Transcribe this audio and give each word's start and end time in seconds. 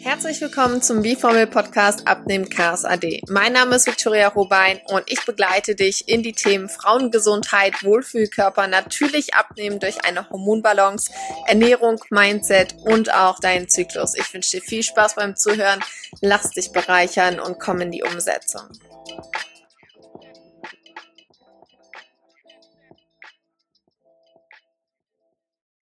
Herzlich 0.00 0.40
willkommen 0.40 0.80
zum 0.80 1.02
B-Formel 1.02 1.46
Podcast 1.46 2.06
Abnehmen 2.06 2.48
Chaos 2.48 2.84
AD. 2.84 3.22
Mein 3.28 3.52
Name 3.52 3.76
ist 3.76 3.86
Victoria 3.86 4.28
Robein 4.28 4.80
und 4.86 5.02
ich 5.06 5.24
begleite 5.24 5.74
dich 5.74 6.08
in 6.08 6.22
die 6.22 6.32
Themen 6.32 6.68
Frauengesundheit, 6.68 7.82
Wohlfühlkörper, 7.82 8.68
natürlich 8.68 9.34
abnehmen 9.34 9.80
durch 9.80 10.04
eine 10.04 10.30
Hormonbalance, 10.30 11.10
Ernährung, 11.46 12.00
Mindset 12.10 12.76
und 12.84 13.12
auch 13.12 13.40
deinen 13.40 13.68
Zyklus. 13.68 14.14
Ich 14.16 14.32
wünsche 14.32 14.58
dir 14.58 14.62
viel 14.62 14.82
Spaß 14.82 15.16
beim 15.16 15.36
Zuhören, 15.36 15.80
lass 16.20 16.50
dich 16.50 16.70
bereichern 16.70 17.40
und 17.40 17.58
komm 17.58 17.80
in 17.80 17.90
die 17.90 18.02
Umsetzung. 18.02 18.68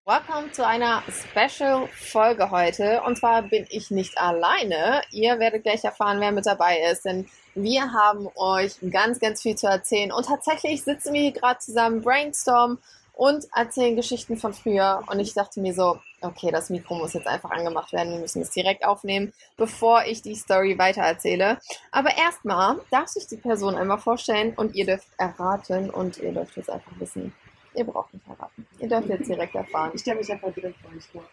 Willkommen 0.09 0.53
zu 0.53 0.65
einer 0.65 1.03
Special-Folge 1.11 2.53
heute. 2.53 3.03
Und 3.03 3.19
zwar 3.19 3.43
bin 3.43 3.67
ich 3.71 3.91
nicht 3.91 4.17
alleine. 4.19 5.03
Ihr 5.11 5.41
werdet 5.41 5.65
gleich 5.65 5.83
erfahren, 5.83 6.21
wer 6.21 6.31
mit 6.31 6.47
dabei 6.47 6.79
ist, 6.93 7.07
denn 7.07 7.27
wir 7.57 7.93
haben 7.93 8.29
euch 8.37 8.77
ganz, 8.93 9.19
ganz 9.19 9.43
viel 9.43 9.57
zu 9.57 9.67
erzählen. 9.67 10.13
Und 10.13 10.27
tatsächlich 10.27 10.85
sitzen 10.85 11.13
wir 11.13 11.23
hier 11.23 11.33
gerade 11.33 11.59
zusammen, 11.59 12.03
brainstormen 12.03 12.79
und 13.15 13.47
erzählen 13.53 13.97
Geschichten 13.97 14.37
von 14.37 14.55
früher. 14.55 15.03
Und 15.11 15.19
ich 15.19 15.35
dachte 15.35 15.61
mir 15.61 15.75
so, 15.75 15.99
okay, 16.21 16.53
das 16.53 16.71
Mikro 16.71 16.95
muss 16.95 17.15
jetzt 17.15 17.27
einfach 17.27 17.51
angemacht 17.51 17.93
werden. 17.93 18.13
Wir 18.13 18.21
müssen 18.21 18.43
es 18.43 18.51
direkt 18.51 18.85
aufnehmen, 18.85 19.33
bevor 19.57 20.05
ich 20.05 20.23
die 20.23 20.37
Story 20.37 20.79
weitererzähle. 20.79 21.59
Aber 21.91 22.17
erstmal 22.17 22.81
darf 22.93 23.09
sich 23.09 23.27
die 23.27 23.39
Person 23.39 23.75
einmal 23.75 23.99
vorstellen 23.99 24.55
und 24.55 24.77
ihr 24.77 24.87
dürft 24.87 25.09
erraten 25.19 25.91
und 25.91 26.19
ihr 26.19 26.31
dürft 26.31 26.57
jetzt 26.57 26.71
einfach 26.71 26.93
wissen, 27.01 27.35
Ihr 27.77 27.85
braucht 27.85 28.13
nicht 28.15 28.27
heiraten. 28.27 28.67
Ihr 28.79 28.89
dürft 28.89 29.09
jetzt 29.09 29.29
direkt 29.29 29.55
erfahren. 29.55 29.91
Ich 29.95 30.01
stelle 30.01 30.19
mich 30.19 30.33
einfach 30.33 30.53
direkt 30.53 30.79
vor 30.81 30.91
euch 30.97 31.05
vor. 31.07 31.25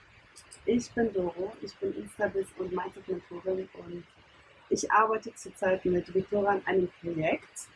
Ich 0.66 0.92
bin 0.92 1.14
Doro, 1.14 1.54
ich 1.62 1.74
bin 1.78 1.94
Instabis 1.96 2.48
und 2.58 2.74
Mindset-Mentorin 2.74 3.70
und 3.74 4.04
ich 4.70 4.92
arbeite 4.92 5.34
zurzeit 5.36 5.84
mit 5.86 6.14
Victoria 6.14 6.52
an 6.52 6.62
einem 6.66 6.90
Projekt. 7.02 7.68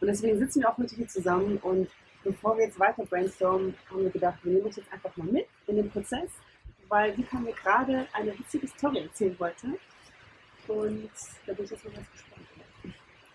Und 0.00 0.08
deswegen 0.08 0.38
sitzen 0.38 0.60
wir 0.60 0.70
auch 0.70 0.76
heute 0.76 0.94
hier 0.96 1.08
zusammen 1.08 1.58
und 1.58 1.88
bevor 2.22 2.56
wir 2.58 2.66
jetzt 2.66 2.78
weiter 2.78 3.04
brainstormen, 3.04 3.74
haben 3.88 4.02
wir 4.02 4.10
gedacht, 4.10 4.38
wir 4.42 4.52
nehmen 4.52 4.66
uns 4.66 4.76
jetzt 4.76 4.92
einfach 4.92 5.16
mal 5.16 5.26
mit 5.26 5.46
in 5.66 5.76
den 5.76 5.90
Prozess, 5.90 6.30
weil 6.88 7.14
kann 7.24 7.44
mir 7.44 7.52
gerade 7.52 8.06
eine 8.12 8.38
witzige 8.38 8.66
Story 8.68 9.00
erzählen 9.00 9.38
wollte. 9.38 9.66
Und 10.68 11.10
da 11.46 11.52
bin 11.54 11.64
ich 11.64 11.70
jetzt 11.70 11.84
mal 11.84 11.94
ganz 11.94 12.10
gespannt. 12.12 12.46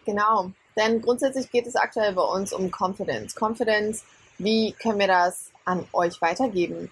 Genau, 0.06 0.52
denn 0.78 1.02
grundsätzlich 1.02 1.50
geht 1.50 1.66
es 1.66 1.76
aktuell 1.76 2.14
bei 2.14 2.22
uns 2.22 2.54
um 2.54 2.70
Confidence. 2.70 3.36
Confidence 3.36 4.06
wie 4.38 4.74
können 4.74 5.00
wir 5.00 5.08
das 5.08 5.52
an 5.64 5.86
euch 5.94 6.22
weitergeben? 6.22 6.92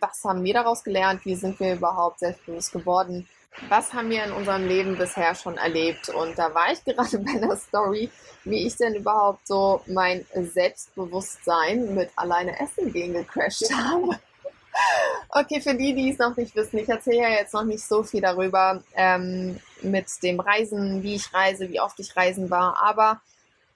Was 0.00 0.24
haben 0.24 0.44
wir 0.44 0.54
daraus 0.54 0.82
gelernt? 0.82 1.24
Wie 1.24 1.34
sind 1.34 1.60
wir 1.60 1.74
überhaupt 1.74 2.20
selbstbewusst 2.20 2.72
geworden? 2.72 3.28
Was 3.68 3.92
haben 3.92 4.10
wir 4.10 4.24
in 4.24 4.32
unserem 4.32 4.66
Leben 4.66 4.96
bisher 4.96 5.34
schon 5.34 5.56
erlebt? 5.56 6.08
Und 6.08 6.38
da 6.38 6.54
war 6.54 6.72
ich 6.72 6.84
gerade 6.84 7.18
bei 7.18 7.38
der 7.38 7.56
Story, 7.56 8.10
wie 8.44 8.66
ich 8.66 8.76
denn 8.76 8.94
überhaupt 8.94 9.46
so 9.46 9.80
mein 9.86 10.26
Selbstbewusstsein 10.34 11.94
mit 11.94 12.10
alleine 12.16 12.58
Essen 12.60 12.92
gehen 12.92 13.14
gecrashed 13.14 13.70
habe. 13.72 14.18
Okay, 15.28 15.60
für 15.60 15.74
die, 15.74 15.94
die 15.94 16.10
es 16.10 16.18
noch 16.18 16.36
nicht 16.36 16.56
wissen, 16.56 16.78
ich 16.78 16.88
erzähle 16.88 17.22
ja 17.22 17.28
jetzt 17.28 17.54
noch 17.54 17.62
nicht 17.62 17.84
so 17.84 18.02
viel 18.02 18.20
darüber 18.20 18.82
ähm, 18.96 19.60
mit 19.82 20.06
dem 20.22 20.40
Reisen, 20.40 21.02
wie 21.04 21.14
ich 21.14 21.32
reise, 21.32 21.68
wie 21.70 21.80
oft 21.80 21.98
ich 22.00 22.16
reisen 22.16 22.50
war, 22.50 22.82
aber 22.82 23.20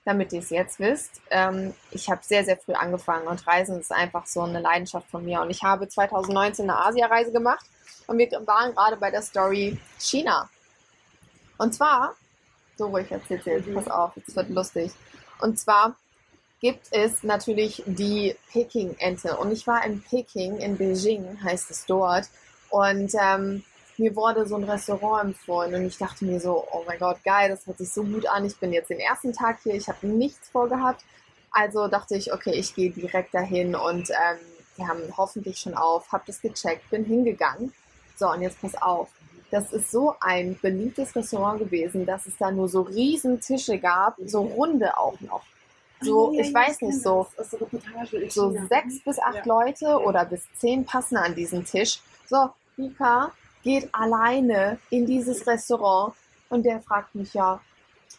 damit 0.08 0.32
ihr 0.32 0.38
es 0.38 0.48
jetzt 0.48 0.80
wisst. 0.80 1.20
Ähm, 1.30 1.74
ich 1.90 2.08
habe 2.08 2.22
sehr, 2.24 2.42
sehr 2.42 2.56
früh 2.56 2.72
angefangen 2.72 3.26
und 3.26 3.46
Reisen 3.46 3.78
ist 3.78 3.92
einfach 3.92 4.26
so 4.26 4.40
eine 4.40 4.58
Leidenschaft 4.58 5.06
von 5.10 5.22
mir. 5.22 5.42
Und 5.42 5.50
ich 5.50 5.62
habe 5.62 5.86
2019 5.86 6.68
eine 6.68 6.80
Asiareise 6.80 7.30
gemacht 7.30 7.66
und 8.06 8.16
wir 8.16 8.30
waren 8.46 8.72
gerade 8.72 8.96
bei 8.96 9.10
der 9.10 9.20
Story 9.20 9.78
China. 10.00 10.48
Und 11.58 11.74
zwar, 11.74 12.14
so 12.78 12.86
ruhig 12.86 13.10
erzählt 13.12 13.44
jetzt, 13.44 13.66
mhm. 13.66 13.74
pass 13.74 13.88
auf, 13.88 14.12
es 14.26 14.34
wird 14.34 14.48
lustig. 14.48 14.92
Und 15.42 15.58
zwar 15.58 15.94
gibt 16.60 16.86
es 16.90 17.22
natürlich 17.22 17.82
die 17.84 18.34
Peking-Ente. 18.50 19.36
Und 19.36 19.52
ich 19.52 19.66
war 19.66 19.84
in 19.84 20.02
Peking, 20.02 20.56
in 20.56 20.78
Beijing 20.78 21.38
heißt 21.44 21.70
es 21.70 21.84
dort. 21.84 22.30
Und 22.70 23.12
ähm, 23.20 23.62
mir 23.98 24.14
wurde 24.16 24.46
so 24.46 24.56
ein 24.56 24.64
Restaurant 24.64 25.24
empfohlen 25.24 25.74
und 25.74 25.84
ich 25.84 25.98
dachte 25.98 26.24
mir 26.24 26.40
so, 26.40 26.66
oh 26.70 26.84
mein 26.86 26.98
Gott, 26.98 27.22
geil, 27.24 27.48
das 27.48 27.66
hört 27.66 27.78
sich 27.78 27.92
so 27.92 28.04
gut 28.04 28.26
an. 28.26 28.44
Ich 28.44 28.56
bin 28.58 28.72
jetzt 28.72 28.90
den 28.90 29.00
ersten 29.00 29.32
Tag 29.32 29.58
hier, 29.62 29.74
ich 29.74 29.88
habe 29.88 30.06
nichts 30.06 30.48
vorgehabt. 30.48 31.04
Also 31.50 31.88
dachte 31.88 32.16
ich, 32.16 32.32
okay, 32.32 32.52
ich 32.52 32.74
gehe 32.74 32.90
direkt 32.90 33.34
dahin 33.34 33.74
und 33.74 34.10
ähm, 34.10 34.38
wir 34.76 34.86
haben 34.86 35.02
hoffentlich 35.16 35.58
schon 35.58 35.74
auf, 35.74 36.12
habe 36.12 36.24
das 36.26 36.40
gecheckt, 36.40 36.88
bin 36.90 37.04
hingegangen. 37.04 37.72
So, 38.16 38.30
und 38.30 38.42
jetzt 38.42 38.60
pass 38.60 38.80
auf. 38.80 39.08
Das 39.50 39.72
ist 39.72 39.90
so 39.90 40.14
ein 40.20 40.58
beliebtes 40.60 41.16
Restaurant 41.16 41.58
gewesen, 41.58 42.04
dass 42.04 42.26
es 42.26 42.36
da 42.36 42.50
nur 42.50 42.68
so 42.68 42.82
riesen 42.82 43.40
Tische 43.40 43.78
gab, 43.78 44.16
so 44.24 44.42
runde 44.42 44.98
auch 44.98 45.18
noch. 45.20 45.42
So, 46.00 46.32
ich 46.38 46.54
weiß 46.54 46.82
nicht, 46.82 47.02
so, 47.02 47.26
so 48.28 48.56
sechs 48.68 49.00
bis 49.04 49.18
acht 49.18 49.46
Leute 49.46 49.98
oder 49.98 50.24
bis 50.24 50.42
zehn 50.54 50.84
passen 50.84 51.16
an 51.16 51.34
diesen 51.34 51.64
Tisch. 51.64 52.00
So, 52.26 52.50
Mika, 52.76 53.32
geht 53.62 53.88
alleine 53.92 54.78
in 54.90 55.06
dieses 55.06 55.46
Restaurant 55.46 56.14
und 56.48 56.64
der 56.64 56.80
fragt 56.80 57.14
mich 57.14 57.34
ja, 57.34 57.60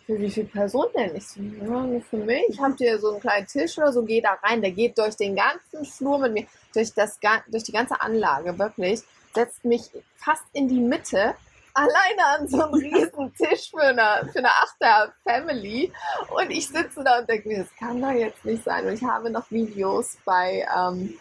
für 0.05 0.19
wie 0.19 0.29
viele 0.29 0.47
Personen 0.47 0.91
denn? 0.95 1.15
Ich 1.15 1.27
so, 1.27 1.39
ja, 1.39 1.83
nur 1.83 2.01
für 2.01 2.17
mich. 2.17 2.59
Habt 2.59 2.81
ihr 2.81 2.97
so 2.99 3.11
einen 3.11 3.19
kleinen 3.19 3.45
Tisch 3.45 3.77
oder 3.77 3.93
so? 3.93 4.03
Geh 4.03 4.21
da 4.21 4.33
rein. 4.41 4.61
Der 4.61 4.71
geht 4.71 4.97
durch 4.97 5.15
den 5.15 5.35
ganzen 5.35 5.85
Flur 5.85 6.17
mit 6.17 6.33
mir, 6.33 6.45
durch, 6.73 6.93
das, 6.93 7.19
durch 7.47 7.63
die 7.63 7.71
ganze 7.71 8.01
Anlage, 8.01 8.57
wirklich. 8.57 9.01
Setzt 9.35 9.63
mich 9.63 9.83
fast 10.15 10.45
in 10.53 10.67
die 10.67 10.79
Mitte, 10.79 11.35
alleine 11.73 12.25
an 12.25 12.47
so 12.47 12.63
einem 12.63 12.73
riesen 12.73 13.33
Tisch 13.35 13.69
für 13.69 13.81
eine, 13.81 14.27
für 14.31 14.39
eine 14.39 14.49
Achter-Family. 14.49 15.91
Und 16.35 16.49
ich 16.49 16.67
sitze 16.67 17.03
da 17.03 17.19
und 17.19 17.29
denke 17.29 17.47
mir, 17.47 17.59
das 17.59 17.75
kann 17.77 18.01
doch 18.01 18.11
jetzt 18.11 18.43
nicht 18.43 18.63
sein. 18.63 18.87
Und 18.87 18.93
ich 18.93 19.03
habe 19.03 19.29
noch 19.29 19.49
Videos 19.51 20.17
bei, 20.25 20.67
ähm, 20.75 21.17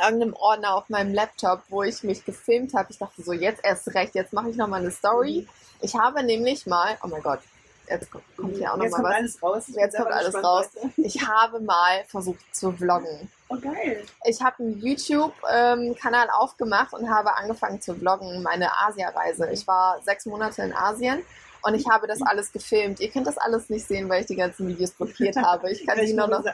irgendeinem 0.00 0.34
Ordner 0.34 0.74
auf 0.74 0.88
meinem 0.88 1.14
Laptop, 1.14 1.62
wo 1.68 1.82
ich 1.82 2.02
mich 2.02 2.24
gefilmt 2.24 2.74
habe. 2.74 2.88
Ich 2.90 2.98
dachte 2.98 3.22
so, 3.22 3.32
jetzt 3.32 3.64
erst 3.64 3.94
recht, 3.94 4.14
jetzt 4.14 4.32
mache 4.32 4.50
ich 4.50 4.56
noch 4.56 4.68
mal 4.68 4.80
eine 4.80 4.90
Story. 4.90 5.46
Ich 5.80 5.94
habe 5.94 6.22
nämlich 6.22 6.66
mal, 6.66 6.96
oh 7.02 7.08
mein 7.08 7.22
Gott, 7.22 7.40
jetzt 7.88 8.10
kommt 8.10 8.24
hier 8.56 8.72
auch 8.72 8.76
noch 8.76 8.84
jetzt 8.84 8.92
mal 8.92 9.02
kommt 9.02 9.08
was. 9.08 9.14
Alles 9.16 9.42
raus. 9.42 9.64
Jetzt 9.68 9.96
kommt 9.96 10.12
alles 10.12 10.34
raus. 10.34 10.66
Ich 10.96 11.26
habe 11.26 11.60
mal 11.60 12.04
versucht 12.06 12.40
zu 12.54 12.72
vloggen. 12.72 13.30
Oh 13.48 13.56
geil. 13.56 14.04
Ich 14.24 14.40
habe 14.40 14.62
einen 14.62 14.80
YouTube-Kanal 14.80 16.30
aufgemacht 16.30 16.94
und 16.94 17.10
habe 17.10 17.34
angefangen 17.34 17.80
zu 17.80 17.94
vloggen, 17.94 18.42
meine 18.42 18.70
Asia-Reise. 18.86 19.50
Ich 19.50 19.66
war 19.66 20.00
sechs 20.02 20.24
Monate 20.26 20.62
in 20.62 20.72
Asien 20.72 21.22
und 21.62 21.74
ich 21.74 21.88
habe 21.88 22.06
das 22.06 22.22
alles 22.22 22.52
gefilmt. 22.52 23.00
Ihr 23.00 23.10
könnt 23.10 23.26
das 23.26 23.38
alles 23.38 23.70
nicht 23.70 23.86
sehen, 23.86 24.08
weil 24.08 24.22
ich 24.22 24.26
die 24.26 24.36
ganzen 24.36 24.68
Videos 24.68 24.90
blockiert 24.92 25.36
habe. 25.36 25.70
Ich 25.70 25.86
kann, 25.86 26.04
sie, 26.04 26.12
nur 26.12 26.26
noch, 26.26 26.44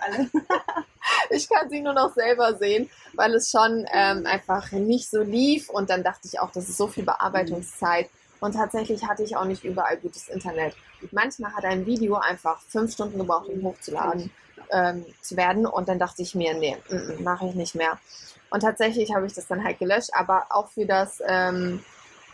ich 1.30 1.48
kann 1.48 1.70
sie 1.70 1.80
nur 1.80 1.94
noch 1.94 2.12
selber 2.14 2.56
sehen, 2.56 2.90
weil 3.14 3.34
es 3.34 3.50
schon 3.50 3.86
ähm, 3.92 4.26
einfach 4.26 4.70
nicht 4.72 5.10
so 5.10 5.22
lief. 5.22 5.70
Und 5.70 5.88
dann 5.88 6.02
dachte 6.02 6.28
ich 6.28 6.38
auch, 6.40 6.50
das 6.52 6.68
ist 6.68 6.76
so 6.76 6.88
viel 6.88 7.04
Bearbeitungszeit. 7.04 8.10
Und 8.40 8.52
tatsächlich 8.52 9.04
hatte 9.08 9.22
ich 9.22 9.36
auch 9.36 9.46
nicht 9.46 9.64
überall 9.64 9.96
gutes 9.96 10.28
Internet. 10.28 10.74
Manchmal 11.10 11.54
hat 11.54 11.64
ein 11.64 11.86
Video 11.86 12.16
einfach 12.16 12.60
fünf 12.68 12.92
Stunden 12.92 13.18
gebraucht, 13.18 13.48
um 13.48 13.62
hochzuladen 13.62 14.30
ähm, 14.70 15.06
zu 15.22 15.36
werden. 15.36 15.66
Und 15.66 15.88
dann 15.88 15.98
dachte 15.98 16.22
ich 16.22 16.34
mir, 16.34 16.54
nee, 16.54 16.76
mache 17.20 17.46
ich 17.46 17.54
nicht 17.54 17.74
mehr. 17.74 17.98
Und 18.50 18.60
tatsächlich 18.60 19.14
habe 19.14 19.26
ich 19.26 19.32
das 19.32 19.46
dann 19.46 19.64
halt 19.64 19.78
gelöscht, 19.78 20.10
aber 20.12 20.46
auch 20.50 20.68
für 20.68 20.86
das 20.86 21.22
ähm, 21.26 21.84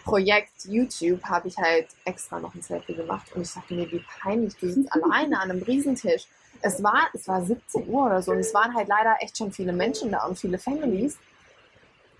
Projekt 0.05 0.67
YouTube 0.67 1.23
habe 1.25 1.49
ich 1.49 1.57
halt 1.57 1.89
extra 2.05 2.39
noch 2.39 2.55
ein 2.55 2.63
Selfie 2.63 2.95
gemacht 2.95 3.33
und 3.35 3.43
ich 3.43 3.53
dachte 3.53 3.75
mir, 3.75 3.91
wie 3.91 4.05
peinlich, 4.21 4.55
du 4.57 4.71
sitzt 4.71 4.93
alleine 5.03 5.41
an 5.41 5.51
einem 5.51 5.63
Riesentisch. 5.63 6.27
Es 6.61 6.83
war, 6.83 7.09
es 7.13 7.27
war 7.27 7.45
17 7.45 7.89
Uhr 7.89 8.07
oder 8.07 8.23
so 8.23 8.33
und 8.33 8.39
es 8.39 8.55
waren 8.55 8.75
halt 8.75 8.89
leider 8.89 9.17
echt 9.21 9.37
schon 9.37 9.53
viele 9.53 9.73
Menschen 9.73 10.13
da 10.13 10.25
und 10.27 10.39
viele 10.39 10.59
Families. 10.59 11.19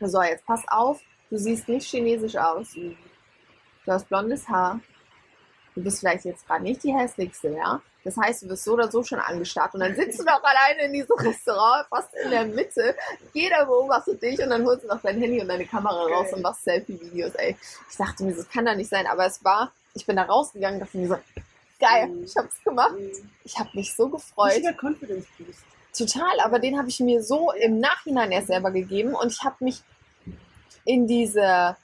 So, 0.01 0.23
jetzt 0.23 0.45
pass 0.45 0.63
auf, 0.69 1.01
du 1.31 1.39
siehst 1.39 1.69
nicht 1.69 1.89
chinesisch 1.89 2.37
aus. 2.37 2.73
Du 2.75 2.97
hast 3.87 4.09
blondes 4.09 4.49
Haar. 4.49 4.81
Du 5.75 5.83
bist 5.83 6.01
vielleicht 6.01 6.25
jetzt 6.25 6.47
gerade 6.47 6.63
nicht 6.63 6.83
die 6.83 6.93
hässlichste, 6.93 7.51
ja? 7.51 7.81
Das 8.05 8.17
heißt, 8.19 8.43
du 8.43 8.49
wirst 8.51 8.65
so 8.65 8.75
oder 8.75 8.91
so 8.91 9.03
schon 9.03 9.19
angestarrt 9.19 9.75
und 9.75 9.81
dann 9.81 9.97
sitzt 9.97 10.21
du 10.21 10.25
noch 10.25 10.43
alleine 10.43 10.83
in 10.83 10.93
diesem 10.93 11.17
Restaurant, 11.17 11.87
fast 11.89 12.11
in 12.23 12.31
der 12.31 12.45
Mitte. 12.45 12.95
Jeder 13.33 13.65
beobachtet 13.65 14.23
dich 14.23 14.39
und 14.43 14.51
dann 14.51 14.65
holst 14.67 14.85
du 14.85 14.89
noch 14.89 15.01
dein 15.01 15.19
Handy 15.19 15.41
und 15.41 15.49
deine 15.49 15.65
Kamera 15.65 16.05
raus 16.07 16.33
und 16.33 16.43
machst 16.43 16.65
Selfie-Videos, 16.65 17.35
ey. 17.37 17.57
Ich 17.91 17.97
dachte 17.97 18.25
mir, 18.25 18.35
das 18.35 18.49
kann 18.49 18.67
da 18.67 18.75
nicht 18.75 18.91
sein, 18.91 19.07
aber 19.07 19.25
es 19.25 19.43
war, 19.43 19.73
ich 19.95 20.05
bin 20.05 20.17
da 20.17 20.25
rausgegangen 20.25 20.81
und 20.81 20.87
dachte 20.87 20.99
mir 20.99 21.09
so, 21.09 21.19
geil, 21.81 22.09
mhm. 22.09 22.25
ich 22.25 22.37
hab's 22.37 22.63
gemacht. 22.63 22.93
Mhm. 22.93 23.31
Ich 23.45 23.59
habe 23.59 23.71
mich 23.73 23.95
so 23.95 24.09
gefreut. 24.09 24.53
Richtiger 24.53 24.75
Confidence 24.75 25.27
Boost. 25.39 25.65
Total, 25.97 26.41
aber 26.41 26.59
den 26.59 26.77
habe 26.77 26.89
ich 26.89 27.01
mir 27.01 27.23
so 27.23 27.53
im 27.53 27.81
Nachhinein 27.81 28.33
erst 28.33 28.49
selber 28.49 28.71
gegeben 28.71 29.15
und 29.15 29.33
ich 29.33 29.43
habe 29.45 29.65
mich 29.65 29.83
in 30.85 31.07
diese 31.07 31.77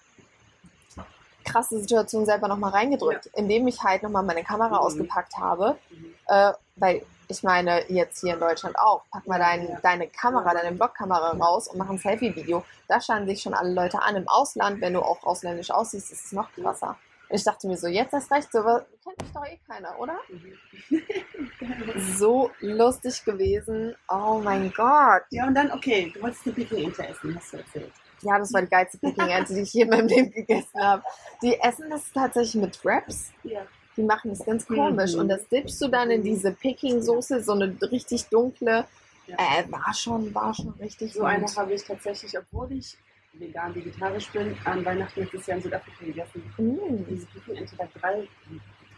krasse 1.44 1.78
Situation 1.80 2.26
selber 2.26 2.48
nochmal 2.48 2.72
reingedrückt, 2.72 3.26
ja. 3.26 3.32
indem 3.34 3.68
ich 3.68 3.82
halt 3.82 4.02
nochmal 4.02 4.22
meine 4.22 4.44
Kamera 4.44 4.68
mhm. 4.78 4.86
ausgepackt 4.86 5.36
habe. 5.36 5.76
Mhm. 5.90 6.14
Äh, 6.26 6.52
weil 6.76 7.02
ich 7.30 7.42
meine, 7.42 7.88
jetzt 7.88 8.20
hier 8.20 8.34
in 8.34 8.40
Deutschland 8.40 8.76
auch, 8.78 9.02
pack 9.10 9.26
mal 9.26 9.38
dein, 9.38 9.68
ja. 9.68 9.78
deine 9.82 10.08
Kamera, 10.08 10.52
deine 10.52 10.74
Blogkamera 10.74 11.30
raus 11.30 11.68
und 11.68 11.78
mach 11.78 11.88
ein 11.88 11.98
Selfie-Video. 11.98 12.64
Da 12.88 13.00
schauen 13.00 13.26
sich 13.26 13.40
schon 13.40 13.54
alle 13.54 13.72
Leute 13.72 14.02
an. 14.02 14.16
Im 14.16 14.28
Ausland, 14.28 14.80
wenn 14.80 14.94
du 14.94 15.00
auch 15.00 15.22
ausländisch 15.22 15.70
aussiehst, 15.70 16.10
ist 16.10 16.26
es 16.26 16.32
noch 16.32 16.52
krasser. 16.52 16.96
Und 17.28 17.36
ich 17.36 17.44
dachte 17.44 17.68
mir 17.68 17.76
so, 17.76 17.86
jetzt 17.86 18.12
erst 18.12 18.32
recht, 18.32 18.50
so 18.50 18.60
kennt 18.60 19.22
mich 19.22 19.32
doch 19.32 19.46
eh 19.46 19.58
keiner, 19.68 19.98
oder? 19.98 20.18
Mhm. 20.28 21.02
So 22.16 22.50
lustig 22.60 23.24
gewesen. 23.24 23.94
Oh 24.08 24.40
mein 24.42 24.72
Gott. 24.72 25.22
Ja, 25.30 25.46
und 25.46 25.54
dann, 25.54 25.70
okay, 25.72 26.10
du 26.12 26.22
wolltest 26.22 26.46
eine 26.46 26.54
Pickle-Ente 26.54 27.06
essen, 27.06 27.36
hast 27.36 27.52
du 27.52 27.56
erzählt. 27.58 27.92
Ja, 28.22 28.38
das 28.38 28.52
war 28.52 28.62
die 28.62 28.68
geilste 28.68 28.98
Peking-Ente, 28.98 29.54
die 29.54 29.60
ich 29.60 29.72
je 29.72 29.82
in 29.82 29.88
meinem 29.90 30.08
Leben 30.08 30.30
gegessen 30.30 30.80
habe. 30.80 31.02
Die 31.42 31.58
essen 31.60 31.90
das 31.90 32.12
tatsächlich 32.12 32.62
mit 32.62 32.84
Wraps. 32.84 33.32
Ja. 33.44 33.60
Die 33.96 34.02
machen 34.02 34.30
das 34.30 34.44
ganz 34.44 34.66
komisch. 34.66 35.14
Mhm. 35.14 35.20
Und 35.20 35.28
das 35.28 35.48
dippst 35.48 35.80
du 35.82 35.88
dann 35.88 36.10
in 36.10 36.22
diese 36.22 36.52
Peking-Soße, 36.52 37.42
so 37.42 37.52
eine 37.52 37.76
richtig 37.90 38.26
dunkle. 38.28 38.84
Ja. 39.26 39.36
Äh, 39.36 39.70
war 39.70 39.92
schon, 39.94 40.34
war 40.34 40.54
schon 40.54 40.70
richtig 40.80 41.12
So 41.12 41.20
gut. 41.20 41.28
eine 41.28 41.46
habe 41.56 41.72
ich 41.74 41.84
tatsächlich, 41.84 42.36
obwohl 42.38 42.72
ich 42.72 42.96
vegan, 43.34 43.74
vegetarisch 43.74 44.30
bin, 44.32 44.56
an 44.64 44.84
Weihnachten 44.84 45.20
letztes 45.20 45.46
Jahr 45.46 45.56
in 45.58 45.62
Südafrika 45.62 46.04
gegessen. 46.04 46.42
Mm. 46.58 47.04
Diese 47.08 47.26
Pickle-Ente 47.26 47.78
war 47.78 47.88
drei 47.94 48.26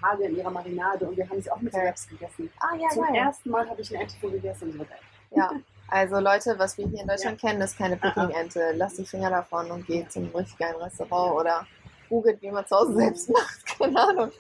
Tage 0.00 0.24
in 0.24 0.36
ihrer 0.36 0.50
Marinade 0.50 1.06
und 1.06 1.16
wir 1.16 1.28
haben 1.28 1.40
sie 1.40 1.50
auch 1.50 1.60
mit. 1.60 1.72
Wraps 1.74 2.08
gegessen. 2.08 2.50
Ah, 2.60 2.74
ja, 2.76 2.88
Zum 2.88 3.04
geil. 3.04 3.16
ersten 3.16 3.50
Mal 3.50 3.69
habe 3.69 3.80
ich 3.80 3.94
eine 3.94 4.04
Ente 4.04 4.30
gegessen 4.30 4.70
und 4.70 4.72
so 4.72 4.78
geil. 4.78 4.98
Ja. 5.36 5.50
Also 5.92 6.20
Leute, 6.20 6.58
was 6.58 6.78
wir 6.78 6.86
hier 6.88 7.02
in 7.02 7.06
Deutschland 7.06 7.38
kennen, 7.38 7.60
ist 7.60 7.76
keine. 7.76 7.98
Peking-Ente. 7.98 8.72
Lasst 8.76 8.96
die 8.96 9.04
Finger 9.04 9.28
davon 9.28 9.70
und 9.70 9.86
geht 9.86 10.10
zum 10.10 10.24
richtig 10.34 10.56
geilen 10.56 10.76
Restaurant 10.76 11.34
oder 11.34 11.66
googelt, 12.08 12.40
wie 12.40 12.50
man 12.50 12.66
zu 12.66 12.76
Hause 12.76 12.94
selbst 12.94 13.28
macht. 13.28 13.66
Keine 13.78 14.00
Ahnung. 14.00 14.30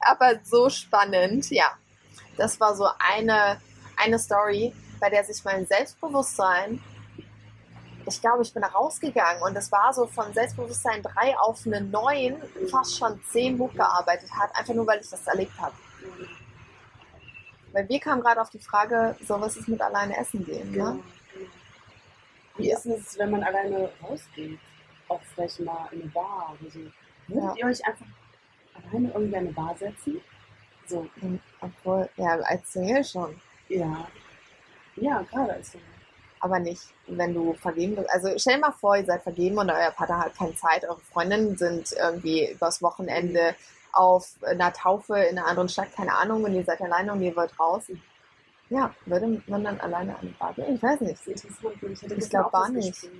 Aber 0.00 0.34
so 0.42 0.68
spannend, 0.68 1.48
ja. 1.50 1.70
Das 2.36 2.58
war 2.58 2.74
so 2.74 2.88
eine, 2.98 3.60
eine 3.96 4.18
Story, 4.18 4.74
bei 4.98 5.08
der 5.08 5.22
sich 5.22 5.44
mein 5.44 5.66
Selbstbewusstsein, 5.66 6.82
ich 8.04 8.20
glaube, 8.20 8.42
ich 8.42 8.52
bin 8.52 8.64
rausgegangen 8.64 9.40
und 9.42 9.56
es 9.56 9.70
war 9.70 9.92
so 9.92 10.08
von 10.08 10.34
Selbstbewusstsein 10.34 11.00
3 11.02 11.38
auf 11.38 11.60
eine 11.64 11.80
9, 11.80 12.42
fast 12.68 12.98
schon 12.98 13.20
10 13.30 13.56
hochgearbeitet 13.56 14.30
hat, 14.32 14.50
einfach 14.56 14.74
nur, 14.74 14.86
weil 14.88 15.00
ich 15.00 15.08
das 15.08 15.24
erlebt 15.28 15.52
habe. 15.60 15.74
Weil 17.72 17.88
wir 17.88 18.00
kamen 18.00 18.22
gerade 18.22 18.40
auf 18.40 18.50
die 18.50 18.58
Frage, 18.58 19.16
so 19.26 19.40
was 19.40 19.56
ist 19.56 19.68
mit 19.68 19.80
alleine 19.80 20.16
essen 20.16 20.44
gehen, 20.44 20.70
ne? 20.70 20.76
genau. 20.76 20.98
Wie 22.56 22.70
ist 22.70 22.84
es, 22.86 23.18
wenn 23.18 23.30
man 23.30 23.42
alleine 23.42 23.90
rausgeht? 24.02 24.58
Auch 25.08 25.20
vielleicht 25.34 25.60
mal 25.60 25.88
in 25.92 26.02
eine 26.02 26.10
Bar 26.10 26.54
oder 26.60 26.70
so. 26.70 26.80
Würdet 27.28 27.56
ihr 27.58 27.66
euch 27.66 27.84
einfach 27.86 28.06
alleine 28.74 29.10
irgendwie 29.12 29.36
an 29.36 29.44
eine 29.44 29.52
Bar 29.52 29.74
setzen? 29.78 30.20
So, 30.86 31.08
Hm, 31.20 31.40
Obwohl, 31.60 32.08
ja, 32.16 32.34
als 32.40 32.72
Single 32.72 33.04
schon. 33.04 33.40
ja. 33.68 34.06
Ja, 34.96 35.22
gerade 35.22 35.54
als 35.54 35.72
Single. 35.72 35.86
Aber 36.40 36.58
nicht, 36.58 36.82
wenn 37.06 37.32
du 37.32 37.54
vergeben 37.54 37.94
bist. 37.96 38.10
Also 38.10 38.28
stell 38.36 38.56
dir 38.56 38.60
mal 38.60 38.72
vor, 38.72 38.96
ihr 38.96 39.04
seid 39.06 39.22
vergeben 39.22 39.56
und 39.58 39.70
euer 39.70 39.90
Partner 39.92 40.18
hat 40.18 40.34
keine 40.36 40.54
Zeit. 40.56 40.84
Eure 40.84 41.00
Freundinnen 41.00 41.56
sind 41.56 41.92
irgendwie 41.92 42.50
übers 42.50 42.82
Wochenende 42.82 43.54
auf 43.92 44.34
einer 44.42 44.72
Taufe 44.72 45.18
in 45.18 45.38
einer 45.38 45.46
anderen 45.46 45.68
Stadt, 45.68 45.94
keine 45.94 46.14
Ahnung, 46.16 46.44
und 46.44 46.54
ihr 46.54 46.64
seid 46.64 46.80
alleine 46.80 47.12
und 47.12 47.22
ihr 47.22 47.34
wollt 47.36 47.58
raus. 47.58 47.84
Ja, 48.70 48.94
würde 49.04 49.42
man 49.46 49.64
dann 49.64 49.78
alleine 49.80 50.14
an 50.18 50.22
die 50.22 50.28
Bar 50.38 50.54
gehen? 50.54 50.74
Ich 50.76 50.82
weiß 50.82 51.00
nicht. 51.02 51.18
Das 51.18 51.26
ist 51.26 51.34
interessant. 51.40 51.74
Ich, 51.82 52.02
Ich 52.02 52.08
gestern 52.08 52.30
glaub, 52.30 52.46
auch 52.46 52.50
das 52.52 52.60
war 52.60 52.68
nicht. 52.70 53.10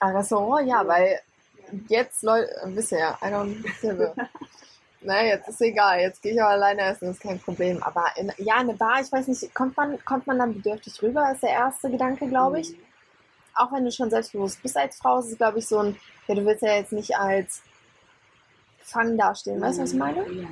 Ah, 0.00 0.08
Restaurant, 0.10 0.66
ja, 0.68 0.82
Ja. 0.82 0.88
weil 0.88 1.20
jetzt, 1.88 2.22
Leute, 2.22 2.50
wisst 2.66 2.92
ihr 2.92 2.98
ja, 2.98 3.18
I 3.22 3.26
don't 3.26 3.64
Na, 5.04 5.24
jetzt 5.24 5.48
ist 5.48 5.60
egal, 5.60 5.98
jetzt 6.00 6.22
gehe 6.22 6.32
ich 6.32 6.40
auch 6.42 6.46
alleine 6.48 6.82
essen, 6.82 7.10
ist 7.10 7.20
kein 7.20 7.40
Problem. 7.40 7.82
Aber 7.82 8.04
in, 8.16 8.32
ja, 8.38 8.56
eine 8.56 8.74
Bar, 8.74 9.00
ich 9.00 9.10
weiß 9.10 9.26
nicht, 9.28 9.52
kommt 9.54 9.76
man, 9.76 10.02
kommt 10.04 10.26
man 10.28 10.38
dann 10.38 10.54
bedürftig 10.54 11.02
rüber, 11.02 11.32
ist 11.32 11.42
der 11.42 11.50
erste 11.50 11.90
Gedanke, 11.90 12.28
glaube 12.28 12.60
ich. 12.60 12.76
Auch 13.54 13.72
wenn 13.72 13.84
du 13.84 13.90
schon 13.90 14.10
selbstbewusst 14.10 14.62
bist 14.62 14.76
als 14.76 14.96
Frau, 14.98 15.18
ist 15.18 15.30
es, 15.32 15.36
glaube 15.38 15.58
ich, 15.58 15.66
so 15.66 15.78
ein, 15.78 15.96
ja, 16.28 16.34
du 16.36 16.44
willst 16.44 16.62
ja 16.62 16.74
jetzt 16.74 16.92
nicht 16.92 17.16
als 17.16 17.62
Fang 18.82 19.16
dastehen, 19.16 19.60
weißt 19.60 19.78
du, 19.78 19.82
was 19.82 19.92
ich 19.92 19.98
meine? 19.98 20.26
Ja. 20.32 20.48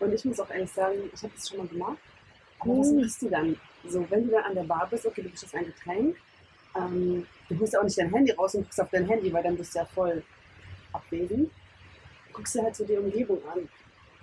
Und 0.00 0.12
ich 0.12 0.24
muss 0.24 0.40
auch 0.40 0.50
ehrlich 0.50 0.70
sagen, 0.72 0.96
ich 1.12 1.22
habe 1.22 1.32
das 1.34 1.48
schon 1.48 1.58
mal 1.58 1.66
gemacht. 1.68 1.98
Aber 2.58 2.78
was 2.78 2.90
Mhm. 2.90 3.00
machst 3.00 3.22
du 3.22 3.28
dann? 3.28 3.56
So, 3.86 4.04
wenn 4.10 4.24
du 4.26 4.30
dann 4.32 4.44
an 4.44 4.54
der 4.54 4.62
Bar 4.64 4.86
bist, 4.90 5.06
okay, 5.06 5.22
du 5.22 5.28
bestellst 5.28 5.54
ein 5.54 5.66
Getränk, 5.66 6.16
ähm, 6.76 7.26
du 7.48 7.58
holst 7.58 7.72
ja 7.74 7.80
auch 7.80 7.84
nicht 7.84 7.98
dein 7.98 8.10
Handy 8.12 8.32
raus 8.32 8.54
und 8.54 8.62
guckst 8.62 8.80
auf 8.80 8.90
dein 8.90 9.06
Handy, 9.06 9.32
weil 9.32 9.42
dann 9.42 9.56
bist 9.56 9.74
du 9.74 9.80
ja 9.80 9.84
voll 9.84 10.22
abwesend. 10.92 11.50
Guckst 12.32 12.54
dir 12.54 12.62
halt 12.62 12.74
so 12.76 12.84
die 12.84 12.96
Umgebung 12.96 13.40
an. 13.48 13.68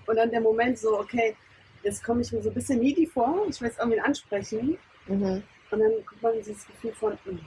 Und 0.07 0.15
dann 0.15 0.31
der 0.31 0.41
Moment 0.41 0.79
so, 0.79 0.97
okay, 0.99 1.35
jetzt 1.83 2.03
komme 2.03 2.21
ich 2.21 2.31
mir 2.31 2.41
so 2.41 2.49
ein 2.49 2.55
bisschen 2.55 2.79
needy 2.79 3.05
vor, 3.05 3.45
ich 3.47 3.61
will 3.61 3.67
jetzt 3.69 3.77
irgendwen 3.79 4.01
ansprechen. 4.01 4.77
Mhm. 5.07 5.43
Und 5.71 5.79
dann 5.79 6.05
kommt 6.05 6.21
man 6.23 6.33
dieses 6.33 6.65
Gefühl 6.65 6.93
von, 6.93 7.17
hm, 7.25 7.39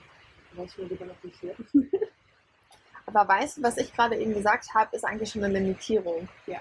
war 0.53 0.65
ich 0.65 0.77
mir 0.77 0.85
lieber 0.85 1.05
noch 1.05 1.23
nicht 1.23 1.39
hier. 1.41 1.55
Aber 3.13 3.27
weißt 3.27 3.57
du, 3.57 3.63
was 3.63 3.77
ich 3.77 3.93
gerade 3.93 4.15
eben 4.17 4.33
gesagt 4.33 4.73
habe, 4.73 4.95
ist 4.95 5.03
eigentlich 5.05 5.31
schon 5.31 5.43
eine 5.43 5.59
Limitierung. 5.59 6.27
Ja. 6.47 6.59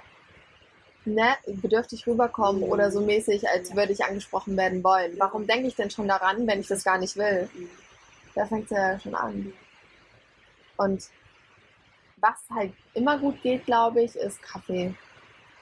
Ne, 1.04 1.34
bedürftig 1.46 2.06
rüberkommen 2.06 2.62
Mhm. 2.62 2.68
oder 2.70 2.90
so 2.92 3.00
mäßig, 3.00 3.48
als 3.48 3.70
Ja. 3.70 3.76
würde 3.76 3.92
ich 3.92 4.04
angesprochen 4.04 4.56
werden 4.56 4.84
wollen. 4.84 5.14
Warum 5.18 5.46
denke 5.46 5.66
ich 5.66 5.74
denn 5.74 5.90
schon 5.90 6.06
daran, 6.06 6.46
wenn 6.46 6.60
ich 6.60 6.68
das 6.68 6.84
gar 6.84 6.98
nicht 6.98 7.16
will? 7.16 7.48
Da 8.34 8.46
fängt 8.46 8.64
es 8.64 8.70
ja 8.70 9.00
schon 9.00 9.14
an. 9.14 9.52
Und 10.76 11.08
was 12.16 12.36
halt 12.54 12.72
immer 12.94 13.18
gut 13.18 13.42
geht, 13.42 13.66
glaube 13.66 14.02
ich, 14.02 14.14
ist 14.14 14.40
Kaffee. 14.42 14.94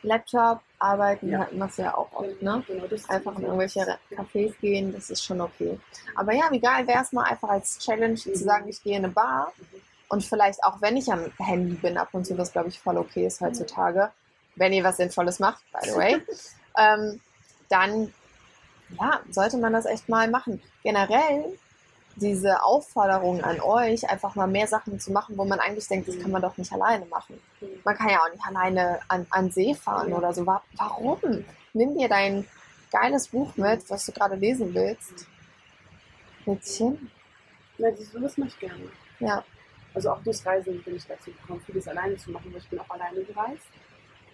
Laptop, 0.02 0.60
arbeiten, 0.78 1.30
Ja. 1.30 1.46
machst 1.52 1.78
du 1.78 1.82
ja 1.82 1.94
auch 1.94 2.10
oft, 2.12 2.40
ne? 2.42 2.62
Genau, 2.66 2.84
Einfach 3.08 3.36
in 3.36 3.44
irgendwelche 3.44 3.98
Cafés 4.10 4.54
gehen, 4.60 4.92
das 4.94 5.10
ist 5.10 5.22
schon 5.24 5.40
okay. 5.42 5.78
Aber 6.14 6.32
ja, 6.32 6.50
wie 6.50 6.60
geil 6.60 6.86
wäre 6.86 7.02
es 7.02 7.12
mal 7.12 7.24
einfach 7.24 7.50
als 7.50 7.78
Challenge 7.78 8.14
zu 8.14 8.30
Mhm. 8.30 8.34
sagen, 8.34 8.68
ich 8.68 8.82
gehe 8.82 8.96
in 8.96 9.04
eine 9.04 9.12
Bar 9.12 9.52
Mhm. 9.58 9.80
Und 10.10 10.22
vielleicht 10.24 10.62
auch 10.64 10.80
wenn 10.82 10.96
ich 10.98 11.10
am 11.10 11.32
Handy 11.38 11.74
bin, 11.74 11.96
ab 11.96 12.08
und 12.12 12.26
zu, 12.26 12.36
was 12.36 12.52
glaube 12.52 12.68
ich 12.68 12.78
voll 12.78 12.98
okay 12.98 13.26
ist 13.26 13.40
heutzutage, 13.40 14.10
wenn 14.56 14.72
ihr 14.74 14.84
was 14.84 14.98
Sinnvolles 14.98 15.38
macht, 15.38 15.62
by 15.72 15.88
the 15.88 15.96
way, 15.96 16.20
ähm, 16.78 17.20
dann 17.70 18.12
ja, 19.00 19.20
sollte 19.30 19.56
man 19.56 19.72
das 19.72 19.86
echt 19.86 20.08
mal 20.08 20.28
machen. 20.28 20.60
Generell 20.82 21.44
diese 22.16 22.62
Aufforderung 22.64 23.42
an 23.44 23.60
euch, 23.60 24.10
einfach 24.10 24.34
mal 24.34 24.48
mehr 24.48 24.66
Sachen 24.66 24.98
zu 24.98 25.12
machen, 25.12 25.38
wo 25.38 25.44
man 25.44 25.60
eigentlich 25.60 25.86
denkt, 25.86 26.08
das 26.08 26.18
kann 26.18 26.32
man 26.32 26.42
doch 26.42 26.56
nicht 26.58 26.72
alleine 26.72 27.06
machen. 27.06 27.40
Man 27.84 27.96
kann 27.96 28.08
ja 28.10 28.18
auch 28.18 28.30
nicht 28.30 28.44
alleine 28.44 29.00
an, 29.08 29.26
an 29.30 29.50
See 29.52 29.74
fahren 29.74 30.12
oder 30.12 30.34
so. 30.34 30.44
Wa- 30.44 30.62
Warum? 30.76 31.18
Nimm 31.72 31.96
dir 31.96 32.08
dein 32.08 32.46
geiles 32.90 33.28
Buch 33.28 33.56
mit, 33.56 33.88
was 33.88 34.04
du 34.06 34.12
gerade 34.12 34.34
lesen 34.34 34.74
willst. 34.74 35.26
Mädchen? 36.46 37.10
Ja, 37.78 37.90
das, 37.90 38.10
das 38.12 38.36
mache 38.38 38.48
ich 38.48 38.58
gerne. 38.58 38.90
Ja. 39.20 39.44
Also 39.94 40.10
auch 40.10 40.22
durchs 40.22 40.44
Reisen 40.46 40.82
bin 40.82 40.96
ich 40.96 41.06
dazu 41.06 41.30
gekommen, 41.32 41.60
vieles 41.66 41.88
alleine 41.88 42.16
zu 42.16 42.30
machen, 42.30 42.52
weil 42.52 42.60
ich 42.60 42.68
bin 42.68 42.78
auch 42.78 42.90
alleine 42.90 43.22
gereist. 43.24 43.66